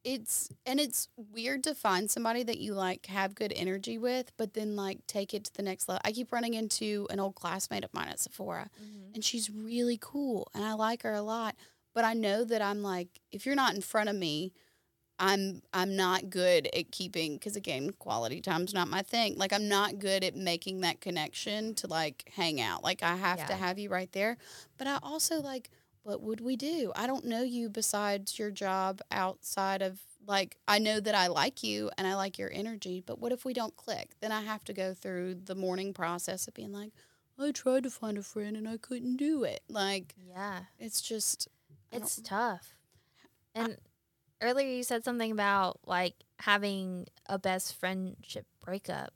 [0.05, 4.55] it's and it's weird to find somebody that you like have good energy with, but
[4.55, 6.01] then like take it to the next level.
[6.05, 8.71] I keep running into an old classmate of mine at Sephora
[9.15, 11.57] and she's really cool and I like her a lot,
[11.95, 14.53] but I know that I'm like if you're not in front of me,
[15.19, 19.37] I'm I'm not good at keeping cuz again, quality time's not my thing.
[19.37, 22.85] Like I'm not good at making that connection to like hang out.
[22.85, 24.39] Like I have to have you right there.
[24.77, 25.71] But I also like
[26.03, 26.93] what would we do?
[26.97, 31.63] I don't know you besides your job outside of like I know that I like
[31.63, 34.13] you and I like your energy, but what if we don't click?
[34.21, 36.93] Then I have to go through the mourning process of being like,
[37.39, 39.61] I tried to find a friend and I couldn't do it.
[39.69, 41.49] Like yeah it's just
[41.93, 42.75] it's tough
[43.55, 43.77] and
[44.43, 49.13] earlier you said something about like having a best friendship breakup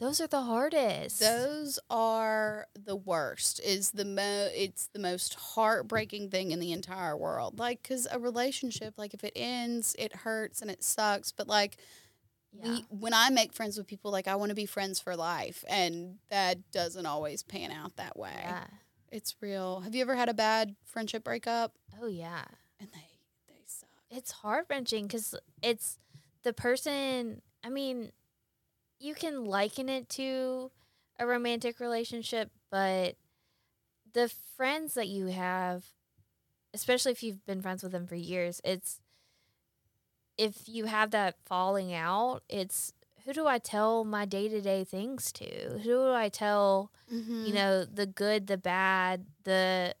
[0.00, 3.60] those are the hardest Those are the worst.
[3.62, 7.58] Is the mo it's the most heartbreaking thing in the entire world.
[7.58, 11.76] Like cuz a relationship like if it ends, it hurts and it sucks, but like
[12.50, 12.68] yeah.
[12.70, 15.66] we, when I make friends with people like I want to be friends for life
[15.68, 18.40] and that doesn't always pan out that way.
[18.40, 18.64] yeah
[19.12, 19.80] It's real.
[19.80, 22.46] Have you ever had a bad friendship breakup oh yeah
[22.80, 23.09] and they?
[24.10, 25.98] It's heart wrenching because it's
[26.42, 27.42] the person.
[27.64, 28.12] I mean,
[28.98, 30.70] you can liken it to
[31.18, 33.16] a romantic relationship, but
[34.12, 35.84] the friends that you have,
[36.74, 39.00] especially if you've been friends with them for years, it's
[40.36, 42.92] if you have that falling out, it's
[43.24, 45.44] who do I tell my day to day things to?
[45.44, 46.90] Who do I tell?
[47.12, 47.44] Mm-hmm.
[47.44, 49.94] you know, the good, the bad, the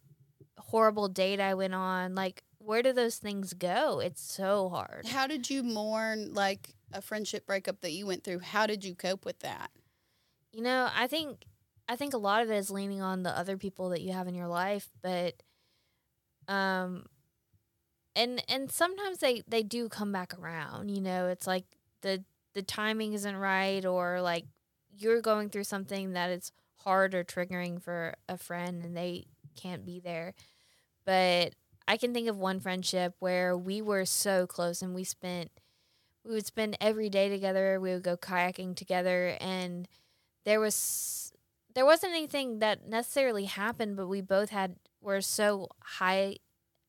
[0.58, 2.14] horrible date I went on.
[2.14, 4.00] Like, where do those things go?
[4.00, 5.06] It's so hard.
[5.06, 8.40] How did you mourn like a friendship breakup that you went through?
[8.40, 9.70] How did you cope with that?
[10.52, 11.44] You know, I think
[11.88, 14.28] I think a lot of it is leaning on the other people that you have
[14.28, 15.42] in your life, but
[16.48, 17.06] um
[18.16, 21.64] and and sometimes they they do come back around, you know, it's like
[22.02, 24.44] the the timing isn't right or like
[24.96, 29.86] you're going through something that is hard or triggering for a friend and they can't
[29.86, 30.34] be there.
[31.04, 31.54] But
[31.90, 35.50] I can think of one friendship where we were so close and we spent
[36.24, 37.80] we would spend every day together.
[37.80, 39.88] We would go kayaking together and
[40.44, 41.32] there was
[41.74, 46.36] there wasn't anything that necessarily happened, but we both had were so high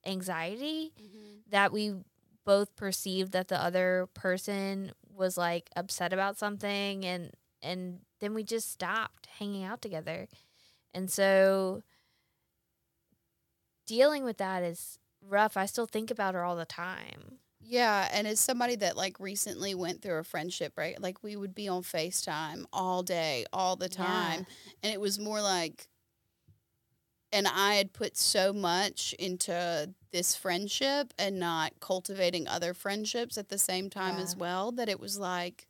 [0.06, 1.49] anxiety mm-hmm.
[1.49, 1.95] that we
[2.45, 7.32] both perceived that the other person was like upset about something and
[7.64, 10.28] and then we just stopped hanging out together.
[10.93, 11.82] And so
[13.91, 15.57] dealing with that is rough.
[15.57, 17.39] I still think about her all the time.
[17.59, 21.53] Yeah, and as somebody that like recently went through a friendship break, like we would
[21.53, 23.97] be on FaceTime all day, all the Yeah.
[23.97, 24.45] time.
[24.83, 25.87] And it was more like
[27.31, 33.49] and I had put so much into this friendship and not cultivating other friendships at
[33.49, 35.67] the same time as well that it was like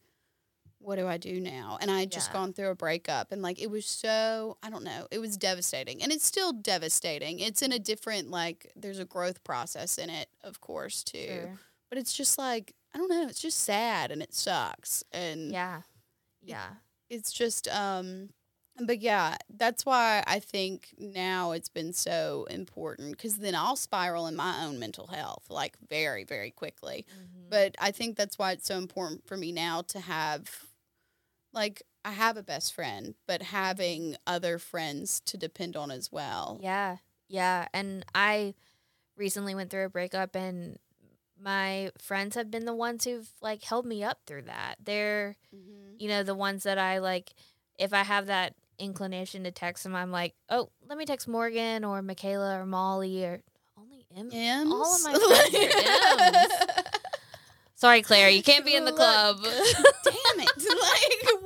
[0.82, 1.78] what do I do now?
[1.82, 2.34] And I had just Yeah.
[2.34, 6.02] gone through a breakup and like it was so I don't know, it was devastating.
[6.04, 7.40] And it's still devastating.
[7.40, 11.26] It's in a different like there's a growth process in it, of course, too.
[11.28, 11.60] Sure.
[11.90, 15.04] But it's just like I don't know, it's just sad and it sucks.
[15.12, 15.82] And Yeah.
[16.42, 16.70] Yeah.
[17.10, 18.30] it's just um
[18.88, 24.26] but yeah that's why i think now it's been so important because then i'll spiral
[24.28, 27.50] in my own mental health like very very quickly Mhm.
[27.50, 30.66] but i think that's why it's so important for me now to have
[31.54, 36.60] like i have a best friend but having other friends to depend on as well
[36.62, 36.98] Yeah.
[37.28, 37.68] Yeah.
[37.74, 38.56] And I
[39.16, 40.78] recently went through a breakup and
[41.42, 44.76] my friends have been the ones who've like held me up through that.
[44.84, 45.96] They're, Mhm.
[46.00, 47.34] you know, the ones that I like
[47.80, 51.84] if I have that inclination to text them, I'm like, oh, let me text Morgan
[51.86, 53.42] or Michaela or Molly or
[53.78, 54.30] only M.
[54.32, 54.72] M's?
[54.72, 56.54] All of my friends.
[57.76, 59.38] Sorry, Claire, you can't be in the club.
[59.44, 60.52] Damn it!
[60.82, 61.41] Like,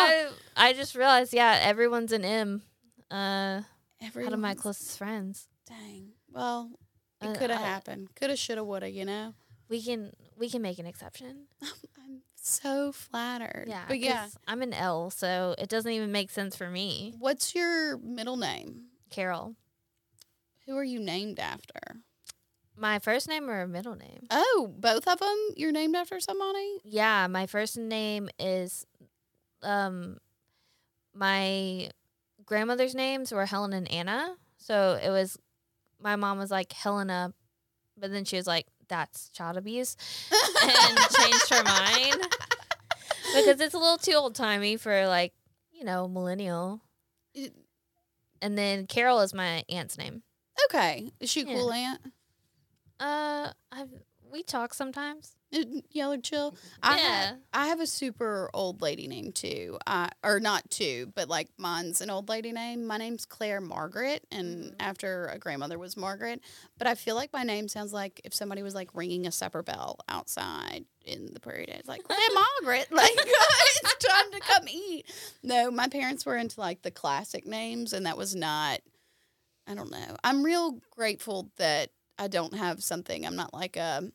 [0.00, 0.28] I?
[0.56, 2.62] I just realized, yeah, everyone's an M.
[3.10, 3.62] Uh,
[4.02, 5.48] out of my closest friends.
[5.68, 6.10] Dang.
[6.32, 6.70] Well,
[7.20, 8.08] it Uh, could have happened.
[8.14, 8.92] Could have, should have, would have.
[8.92, 9.34] You know.
[9.68, 11.46] We can we can make an exception.
[11.62, 13.66] I'm so flattered.
[13.68, 14.28] Yeah, But yeah.
[14.48, 17.14] I'm an L, so it doesn't even make sense for me.
[17.18, 18.86] What's your middle name?
[19.10, 19.54] Carol,
[20.66, 21.80] Who are you named after?
[22.76, 24.26] my first name or middle name?
[24.30, 25.36] Oh, both of them.
[25.56, 26.78] You're named after somebody.
[26.84, 28.86] Yeah, my first name is
[29.62, 30.18] um
[31.14, 31.90] my
[32.44, 34.36] grandmother's names were Helen and Anna.
[34.58, 35.38] So it was
[36.00, 37.32] my mom was like Helena,
[37.98, 39.96] but then she was like that's child abuse
[40.30, 42.26] and changed her mind
[43.34, 45.32] because it's a little too old timey for like,
[45.72, 46.80] you know, millennial.
[48.42, 50.22] And then Carol is my aunt's name.
[50.68, 51.54] Okay, is she a Yeah.
[51.54, 52.00] cool aunt?
[52.98, 53.84] Uh, I
[54.30, 55.36] we talk sometimes.
[55.90, 56.54] Yellow chill.
[56.80, 57.02] I Yeah.
[57.26, 59.78] have, I have a super old lady name too.
[59.84, 62.86] Uh, or not two, but like mine's an old lady name.
[62.86, 64.76] My name's Claire Margaret, and Mhm.
[64.78, 66.40] after a grandmother was Margaret.
[66.78, 69.64] But I feel like my name sounds like if somebody was like ringing a supper
[69.64, 72.18] bell outside in the prairie days, like Claire
[72.62, 75.06] Margaret, like it's time to come eat.
[75.42, 78.80] No, my parents were into like the classic names, and that was not.
[79.66, 80.16] I don't know.
[80.22, 83.26] I'm real grateful that I don't have something.
[83.26, 84.12] I'm not like a.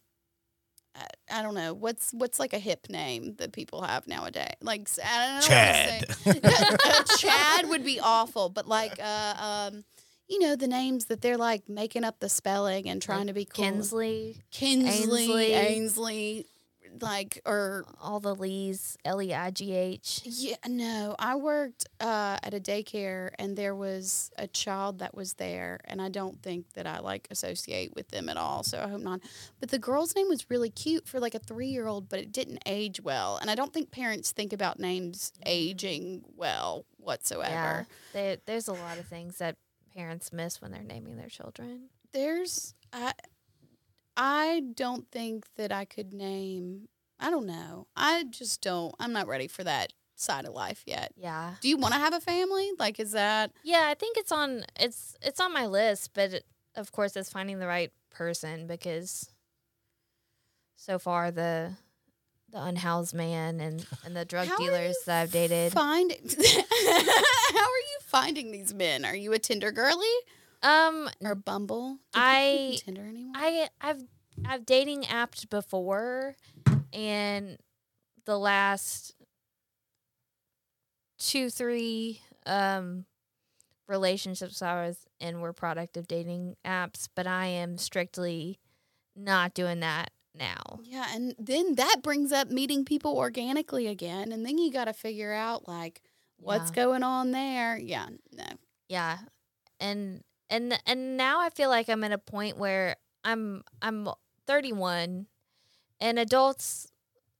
[0.95, 1.07] I-
[1.39, 4.53] I don't know what's what's like a hip name that people have nowadays.
[4.61, 5.47] Like s- I don't know.
[5.47, 6.05] Chad.
[6.23, 7.17] What to say.
[7.17, 9.33] Chad would be awful, but like uh
[9.73, 9.83] um,
[10.27, 13.45] you know the names that they're like making up the spelling and trying to be
[13.45, 13.65] cool.
[13.65, 14.93] Kinsley, Kinsley,
[15.25, 15.53] Ainsley.
[15.53, 16.45] Ainsley,
[17.01, 20.21] like or all the Lees, L E I G H.
[20.23, 21.15] yeah, no.
[21.19, 26.01] I worked uh, at a daycare, and there was a child that was there, and
[26.01, 28.63] I don't think that I like associate with them at all.
[28.63, 29.21] So I hope not.
[29.59, 33.01] But the girl's name was really cute for like a three-year-old, but it didn't age
[33.01, 37.51] well, and I don't think parents think about names aging well whatsoever.
[37.51, 37.83] Yeah,
[38.13, 39.57] there, there's a lot of things that
[39.95, 41.89] parents miss when they're naming their children.
[42.11, 43.13] There's I,
[44.17, 46.87] I don't think that I could name.
[47.19, 47.87] I don't know.
[47.95, 48.93] I just don't.
[48.99, 51.11] I'm not ready for that side of life yet.
[51.15, 52.71] Yeah, Do you want to have a family?
[52.79, 53.85] Like, is that yeah.
[53.87, 56.45] I think it's on it's it's on my list, but it,
[56.75, 59.29] of course, it's finding the right person because
[60.75, 61.73] so far the
[62.51, 65.73] the unhoused man and and the drug How dealers that I've dated.
[65.73, 69.03] Find how are you finding these men?
[69.03, 70.05] Are you a Tinder girly
[70.65, 71.93] Um, or Bumble?
[72.13, 73.33] Do I- Tinder anymore.
[73.35, 74.03] I I've
[74.45, 76.35] I've dating apped before,
[76.91, 77.57] and
[78.25, 79.13] the last
[81.17, 83.05] two three um
[83.87, 88.59] relationships I was in were product of dating apps, but I am strictly
[89.15, 90.79] not doing that now.
[90.83, 94.93] yeah, and then that brings up meeting people organically again, and then you got to
[94.93, 96.01] figure out like
[96.37, 96.75] what's Yeah.
[96.75, 97.77] going on there.
[97.77, 98.43] Yeah, no,
[98.89, 99.19] Yeah.
[99.79, 104.07] And and and now I feel like I'm at a point where I'm I'm
[104.47, 105.25] 31
[105.99, 106.87] and adults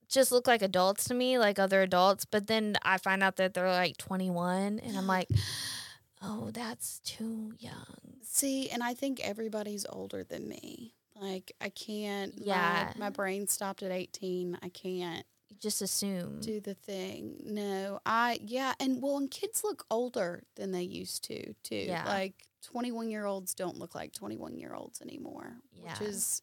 [0.07, 3.53] just look like adults to me, like other adults, but then I find out that
[3.53, 5.27] they're like 21 and I'm like,
[6.21, 10.93] "Oh, that's too young." See, and I think everybody's older than me.
[11.19, 12.37] Like I can't.
[12.39, 12.93] my- Yeah.
[12.97, 14.57] my, brain stopped at eighteen.
[14.61, 16.39] I can't You just assume.
[16.41, 17.37] do the thing.
[17.45, 21.75] No, I yeah, and well, and kids look older than they used to too.
[21.75, 22.03] Yeah.
[22.05, 22.33] Like
[22.65, 25.91] twenty one year olds don't look like twenty one year olds anymore, Yeah.
[25.99, 26.41] which is,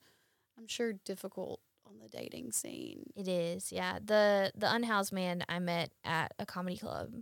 [0.58, 3.10] I'm sure, difficult on the dating scene.
[3.16, 3.70] It is.
[3.72, 3.98] Yeah.
[4.04, 7.12] The the unhoused man I met at a comedy club.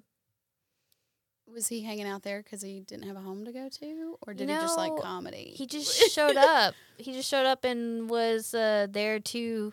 [1.53, 4.35] Was he hanging out there because he didn't have a home to go to, or
[4.35, 5.53] did he just like comedy?
[5.57, 6.75] he just showed up.
[6.97, 9.73] He just showed up and was uh, there to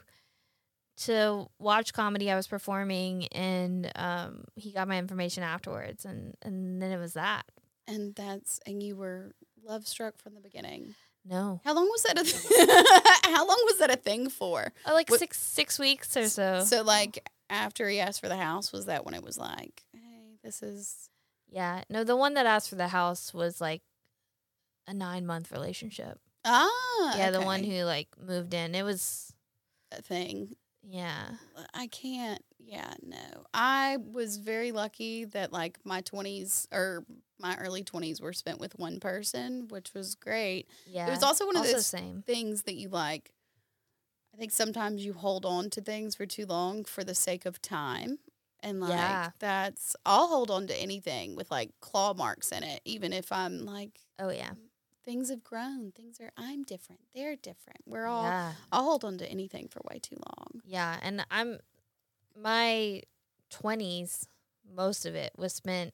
[1.04, 2.32] to watch comedy.
[2.32, 7.14] I was performing, and um, he got my information afterwards, and and then it was
[7.14, 7.44] that.
[7.88, 9.34] And that's and you were
[9.64, 10.96] love struck from the beginning.
[11.26, 12.18] No, How long was that?
[12.18, 14.72] A how long was that a thing for?
[14.86, 16.64] oh, like What- six six weeks or so.
[16.66, 20.38] So like after he asked for the house, was that when it was like, hey,
[20.44, 21.10] this is
[21.50, 23.82] yeah, no, the one that asked for the house was like
[24.88, 26.20] a nine month relationship.
[26.46, 28.74] ah yeah, the one who like moved in.
[28.76, 29.34] It was
[29.92, 30.56] a thing.
[30.84, 31.32] yeah.
[31.74, 32.42] I can't.
[32.60, 33.46] Yeah, no.
[33.54, 37.06] I was very lucky that like my 20s or
[37.40, 40.68] my early 20s were spent with one person, which was great.
[40.86, 41.08] Yeah.
[41.08, 42.24] It was also one of also those same.
[42.26, 43.32] things that you like.
[44.34, 47.62] I think sometimes you hold on to things for too long for the sake of
[47.62, 48.20] time.
[48.62, 49.30] And like Yeah.
[49.40, 53.66] that's I'll hold on to anything with like claw marks in it, even if I'm
[53.66, 54.52] like Oh yeah.
[55.06, 55.92] things have grown.
[55.92, 57.02] Things are I'm different.
[57.16, 57.82] They're different.
[57.86, 58.54] We're all Yeah.
[58.72, 60.62] I'll hold on to anything for way too long.
[60.66, 61.60] Yeah, and I'm
[62.36, 63.02] my
[63.52, 64.28] 20s
[64.76, 65.94] most of it was spent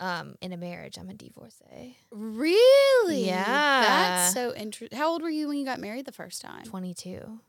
[0.00, 0.98] um in a marriage.
[0.98, 1.96] I'm a divorcee.
[2.10, 3.26] Really?
[3.26, 3.80] Yeah.
[3.82, 4.96] That's so interesting.
[4.98, 6.64] How old were you when you got married the first time?
[6.64, 7.40] 22.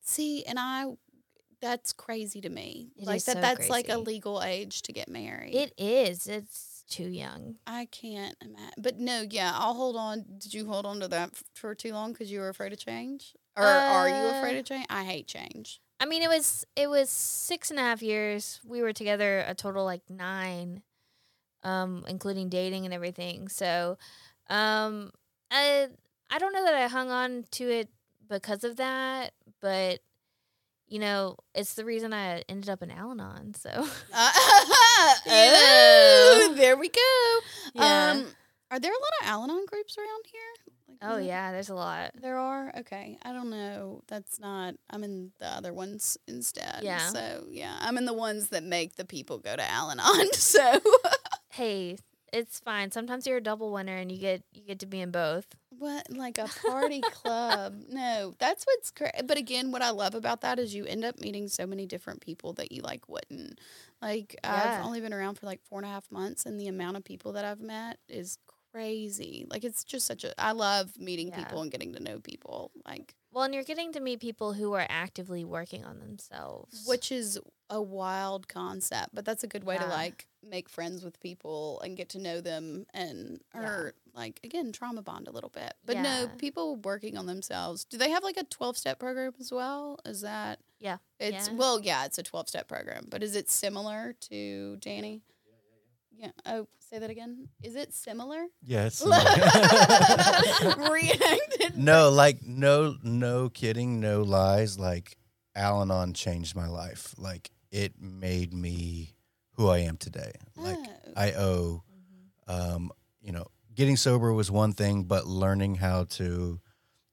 [0.00, 0.86] See, and I
[1.60, 2.92] that's crazy to me.
[2.96, 5.54] It like that so that's like a legal age to get married.
[5.54, 6.26] It is.
[6.28, 7.56] It's too young.
[7.66, 8.70] I can't imagine.
[8.78, 10.24] But no, yeah, I'll hold on.
[10.38, 13.34] Did you hold on to that for too long because you were afraid of change?
[13.56, 14.86] Or are you afraid Uh, of change?
[14.88, 15.80] I hate change.
[16.00, 18.60] I mean, it was it was six and a half years.
[18.64, 20.82] We were together a total like nine,
[21.62, 23.48] um, including dating and everything.
[23.48, 23.98] So,
[24.48, 25.10] um,
[25.50, 25.88] I
[26.30, 27.88] I don't know that I hung on to it
[28.28, 30.00] because of that, but
[30.86, 33.54] you know, it's the reason I ended up in Al-Anon.
[33.54, 33.70] So,
[34.14, 35.14] oh,
[36.56, 37.38] there we go.
[37.74, 38.12] yeah.
[38.12, 38.26] Um,
[38.70, 40.40] are there a lot of Al-Anon groups around here?
[40.88, 42.10] Like, oh yeah, there's a lot.
[42.20, 42.72] There are?
[42.80, 43.18] Okay.
[43.22, 44.02] I don't know.
[44.08, 46.80] That's not I'm in the other ones instead.
[46.82, 46.98] Yeah.
[46.98, 47.76] So yeah.
[47.80, 50.28] I'm in the ones that make the people go to Al Anon.
[50.32, 50.80] So
[51.58, 51.98] Hey,
[52.32, 52.92] it's fine.
[52.92, 55.46] Sometimes you're a double winner and you get you get to be in both.
[55.76, 57.82] what like a party club.
[57.88, 59.10] No, that's what's great.
[59.26, 62.20] But again, what I love about that is you end up meeting so many different
[62.20, 63.58] people that you like wouldn't.
[64.00, 64.78] Like Yeah.
[64.78, 67.02] I've only been around for like four and a half months and the amount of
[67.04, 68.38] people that I've met is
[68.72, 69.44] crazy.
[69.50, 71.42] Like it's just such a I love meeting Yeah.
[71.42, 72.70] people and getting to know people.
[72.86, 76.84] Like Well, and you're getting to meet people who are actively working on themselves.
[76.86, 77.38] which is
[77.70, 81.96] a wild concept but that's a good way to like make friends with people and
[81.96, 83.60] get to know them and Yeah.
[83.60, 86.02] or like again trauma bond a little bit but Yeah.
[86.02, 89.98] no people working on themselves do they have like a 12 step program as well
[90.04, 90.98] is that Yeah.
[91.20, 91.54] it's Yeah.
[91.54, 95.22] well yeah it's a 12 step program but is it similar to danny
[96.16, 99.02] yeah oh say that again is it similar Yes.
[100.90, 104.78] reacted no, like no, no kidding, no lies.
[104.78, 105.16] Like
[105.54, 107.14] Al-Anon changed my life.
[107.18, 109.14] Like it made me
[109.58, 110.32] who I am today.
[110.56, 111.12] Ah, like Oh.
[111.16, 111.82] I owe,
[112.48, 112.74] mm-hmm.
[112.74, 116.60] um, you know, getting sober was one thing, but learning how to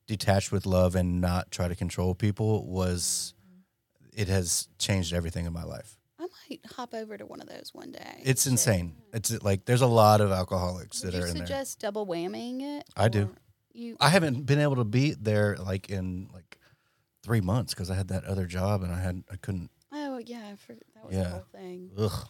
[0.05, 4.21] detach with love and not try to control people was, mm-hmm.
[4.21, 5.97] it has changed everything in my life.
[6.19, 8.93] i might hop over to one of those one day It's insane.
[9.11, 11.41] It's like there's a lot of alcoholics Would that are in there.
[11.41, 12.83] You suggest double whamming it?
[12.95, 13.35] I do.
[13.73, 16.59] You I haven't been able to be there like in like
[17.23, 19.71] three months because I had that other job and I had I couldn't.
[20.27, 21.29] Yeah, I forgot that was the Yeah.
[21.29, 21.91] whole thing.
[21.97, 22.27] Ugh.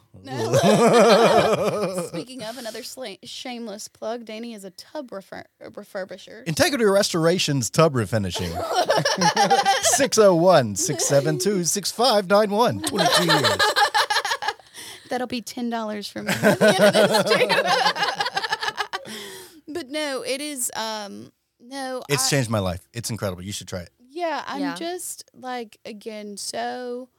[2.09, 6.43] Speaking of another sla- shameless plug, Danny is a tub refer- refurbisher.
[6.45, 8.49] Integrity Restoration's tub refinishing.
[9.83, 12.81] 601 672 6591.
[12.83, 13.57] 22 years.
[15.09, 16.31] That'll be ten dollars for me.
[16.33, 17.23] at the end of this,
[19.67, 19.73] too.
[19.73, 20.71] but no, it is.
[20.75, 22.87] Um, no, It's I- changed my life.
[22.93, 23.43] It's incredible.
[23.43, 23.89] You should try it.
[24.09, 24.75] Yeah, I'm Yeah.
[24.75, 27.09] just like again so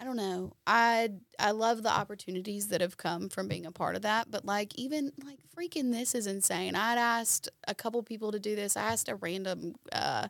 [0.00, 0.52] I don't know.
[0.66, 4.44] I I love the opportunities that have come from being a part of that, but
[4.44, 6.74] like even like freaking this is insane.
[6.74, 8.76] I'd asked a couple people to do this.
[8.76, 10.28] I asked a random uh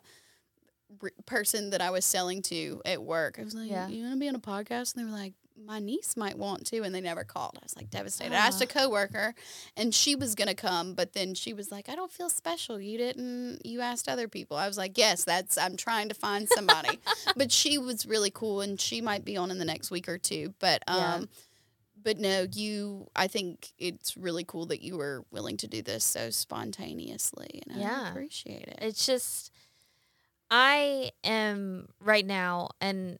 [1.03, 3.37] r- person that I was selling to at work.
[3.39, 3.87] I was like, Yeah.
[3.87, 5.33] "You want to be on a podcast?" And they were like,
[5.65, 7.57] "My niece might want to," and they never called.
[7.57, 8.33] I was like devastated.
[8.33, 8.67] I asked a Aw.
[8.67, 9.35] coworker,
[9.77, 12.79] and she was gonna come, but then she was like, "I don't feel special.
[12.79, 13.65] You didn't.
[13.65, 15.57] You asked other people." I was like, "Yes, that's.
[15.57, 16.99] I'm trying to find somebody."
[17.35, 20.17] but she was really cool, and she might be on in the next week or
[20.17, 20.53] two.
[20.59, 21.15] But Yeah.
[21.15, 21.29] um,
[22.01, 23.07] but no, you.
[23.15, 27.75] I think it's really cool that you were willing to do this so spontaneously, and
[27.77, 28.09] I Yeah.
[28.11, 28.79] appreciate it.
[28.81, 29.51] It's just
[30.51, 33.19] I am right now and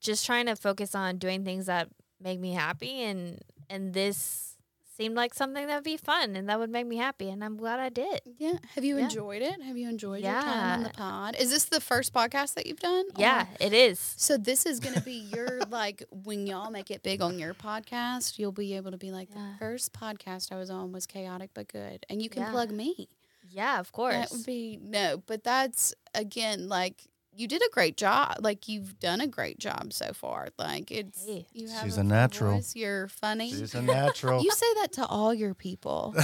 [0.00, 1.88] just trying to focus on doing things that
[2.20, 4.54] make me happy and and this
[4.96, 7.58] seemed like something that would be fun and that would make me happy, and I'm
[7.58, 8.20] glad I did.
[8.38, 8.54] Yeah.
[8.74, 9.04] Have you Yeah.
[9.04, 9.60] enjoyed it?
[9.60, 11.36] Have you enjoyed your time on the pod?
[11.38, 13.04] Is this the first podcast that you've done?
[13.14, 13.98] Oh yeah, Or- it is.
[14.16, 18.38] So this is gonna be your like when y'all make it big on your podcast,
[18.38, 21.68] you'll be able to be like the first podcast I was on was chaotic but
[21.68, 22.50] good, and you can Yeah.
[22.52, 23.08] plug me.
[23.50, 24.14] Yeah, of course.
[24.14, 27.02] That would be no, but that's again like
[27.36, 28.36] you did a great job.
[28.40, 30.48] Like you've done a great job so far.
[30.58, 31.46] Like it's Hey.
[31.52, 32.54] you have She's a a natural.
[32.56, 33.50] voice, You're funny.
[33.50, 34.42] She's a natural.
[34.44, 36.14] You say that to all your people.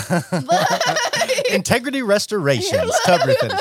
[1.51, 3.59] Integrity Restorations, cover but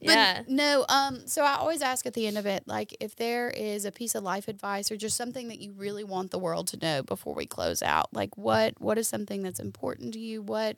[0.00, 0.42] Yeah.
[0.48, 3.84] no, um, so I always ask at the end of it, like if there is
[3.84, 6.76] a piece of life advice or just something that you really want the world to
[6.76, 10.42] know before we close out, like what what is something that's important to you?
[10.42, 10.76] What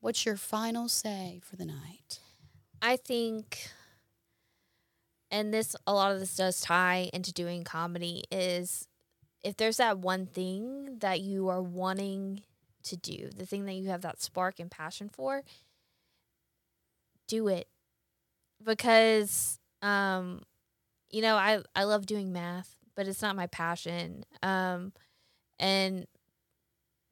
[0.00, 2.20] what's your final say for the night?
[2.80, 3.70] I think,
[5.30, 8.86] and this a lot of this does tie into doing comedy is
[9.44, 12.42] if there's that one thing that you are wanting
[12.84, 15.42] to do, the thing that you have that spark and passion for,
[17.26, 17.68] do it
[18.64, 20.42] because um
[21.10, 24.24] you know I I love doing math, but it's not my passion.
[24.42, 24.92] Um
[25.58, 26.06] and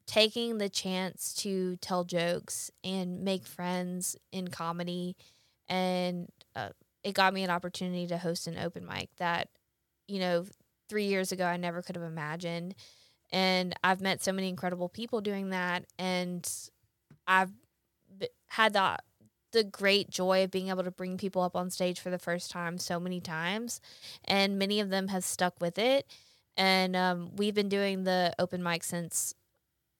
[0.05, 5.15] taking the chance to tell jokes and make friends in comedy
[5.67, 6.69] and uh,
[7.03, 9.49] it got me an opportunity to host an open mic that
[10.07, 10.45] you know
[10.89, 12.75] 3 years ago I never could have imagined.
[13.31, 15.85] And I've met so many incredible people doing that.
[15.99, 16.49] And
[17.27, 17.51] I've
[18.49, 18.97] had the
[19.53, 22.51] the great joy of being able to bring people up on stage for the first
[22.51, 23.79] time so many times.
[24.25, 26.05] And many of them have stuck with it.
[26.57, 29.33] And um, we've been doing the open mic since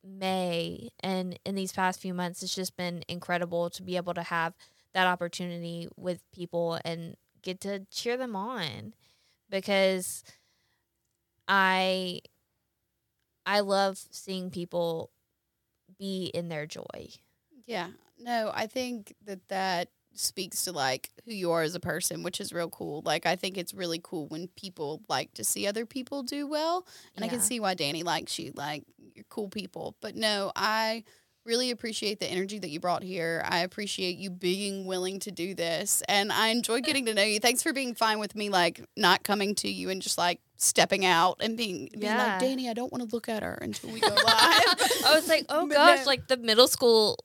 [0.03, 0.89] May.
[1.01, 4.53] And in these past few months it's just been incredible to be able to have
[4.93, 8.93] that opportunity with people and get to cheer them on
[9.49, 10.23] because
[11.47, 12.21] I
[13.45, 15.11] I love seeing people
[15.97, 17.09] be in their joy.
[17.65, 17.87] Yeah.
[18.19, 22.41] No, I think that that speaks to like who you are as a person, which
[22.41, 23.01] is real cool.
[23.05, 26.85] Like I think it's really cool when people like to see other people do well,
[27.15, 28.51] and I can see why Danny likes you.
[28.55, 28.83] Like
[29.13, 29.95] you're cool people.
[30.01, 31.03] But no, I
[31.47, 33.41] really appreciate the energy that you brought here.
[33.45, 37.39] I appreciate you being willing to do this, and I enjoyed getting to know you.
[37.39, 41.05] Thanks for being fine with me like not coming to you and just like stepping
[41.05, 42.31] out and being being Yeah.
[42.33, 44.23] like Danny, I don't want to look at her until we go live.
[44.25, 47.17] I was like, oh gosh, like the middle school,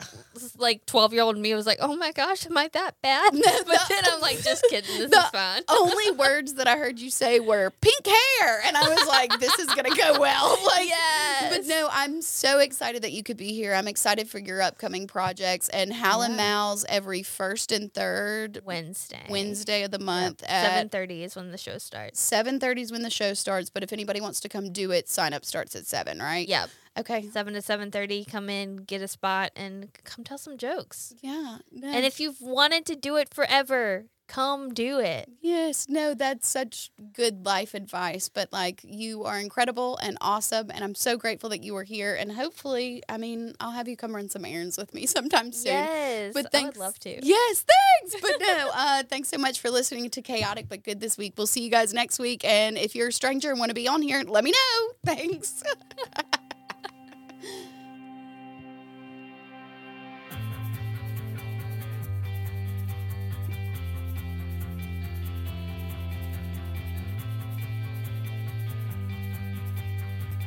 [0.59, 3.33] like 12 year old me was like, oh my gosh, am I that bad?
[3.67, 5.63] but then I'm like, just kidding, this the is fine.
[5.69, 9.59] only words that I heard you say were pink hair, and I was like, "This
[9.59, 11.57] is gonna go well." Like, yes.
[11.57, 13.75] but no, I'm so excited that you could be here.
[13.75, 16.37] I'm excited for your upcoming projects and Hal and Yeah.
[16.43, 19.27] Mal's every first and third Wednesday.
[19.29, 22.21] Wednesday of the month at 7.30 is when the show starts.
[22.21, 23.71] seven thirty is when the show starts.
[23.71, 26.49] But if anybody wants to come do it, sign up starts at seven, right?
[26.49, 26.71] Yep.
[26.99, 27.29] Okay.
[27.31, 31.15] 7 to 7.30, come in, get a spot, and come tell some jokes.
[31.23, 31.59] Yeah.
[31.71, 31.89] No.
[31.89, 35.29] And if you've wanted to do it forever, come do it.
[35.41, 38.29] Yes, no, that's such good life advice.
[38.29, 42.15] But like, you are incredible and awesome, and I'm so grateful that you were here.
[42.15, 45.73] And hopefully, I mean, I'll have you come run some errands with me sometime soon.
[45.75, 46.33] Yes.
[46.33, 46.79] But I thanks.
[46.79, 47.25] would love to.
[47.25, 47.65] Yes,
[48.01, 48.17] thanks.
[48.23, 51.35] But no, uh, thanks so much for listening to Chaotic But Good this week.
[51.37, 52.45] We'll see you guys next week.
[52.45, 55.15] And if you're a stranger and want to be on here, let me know.
[55.15, 55.63] Thanks.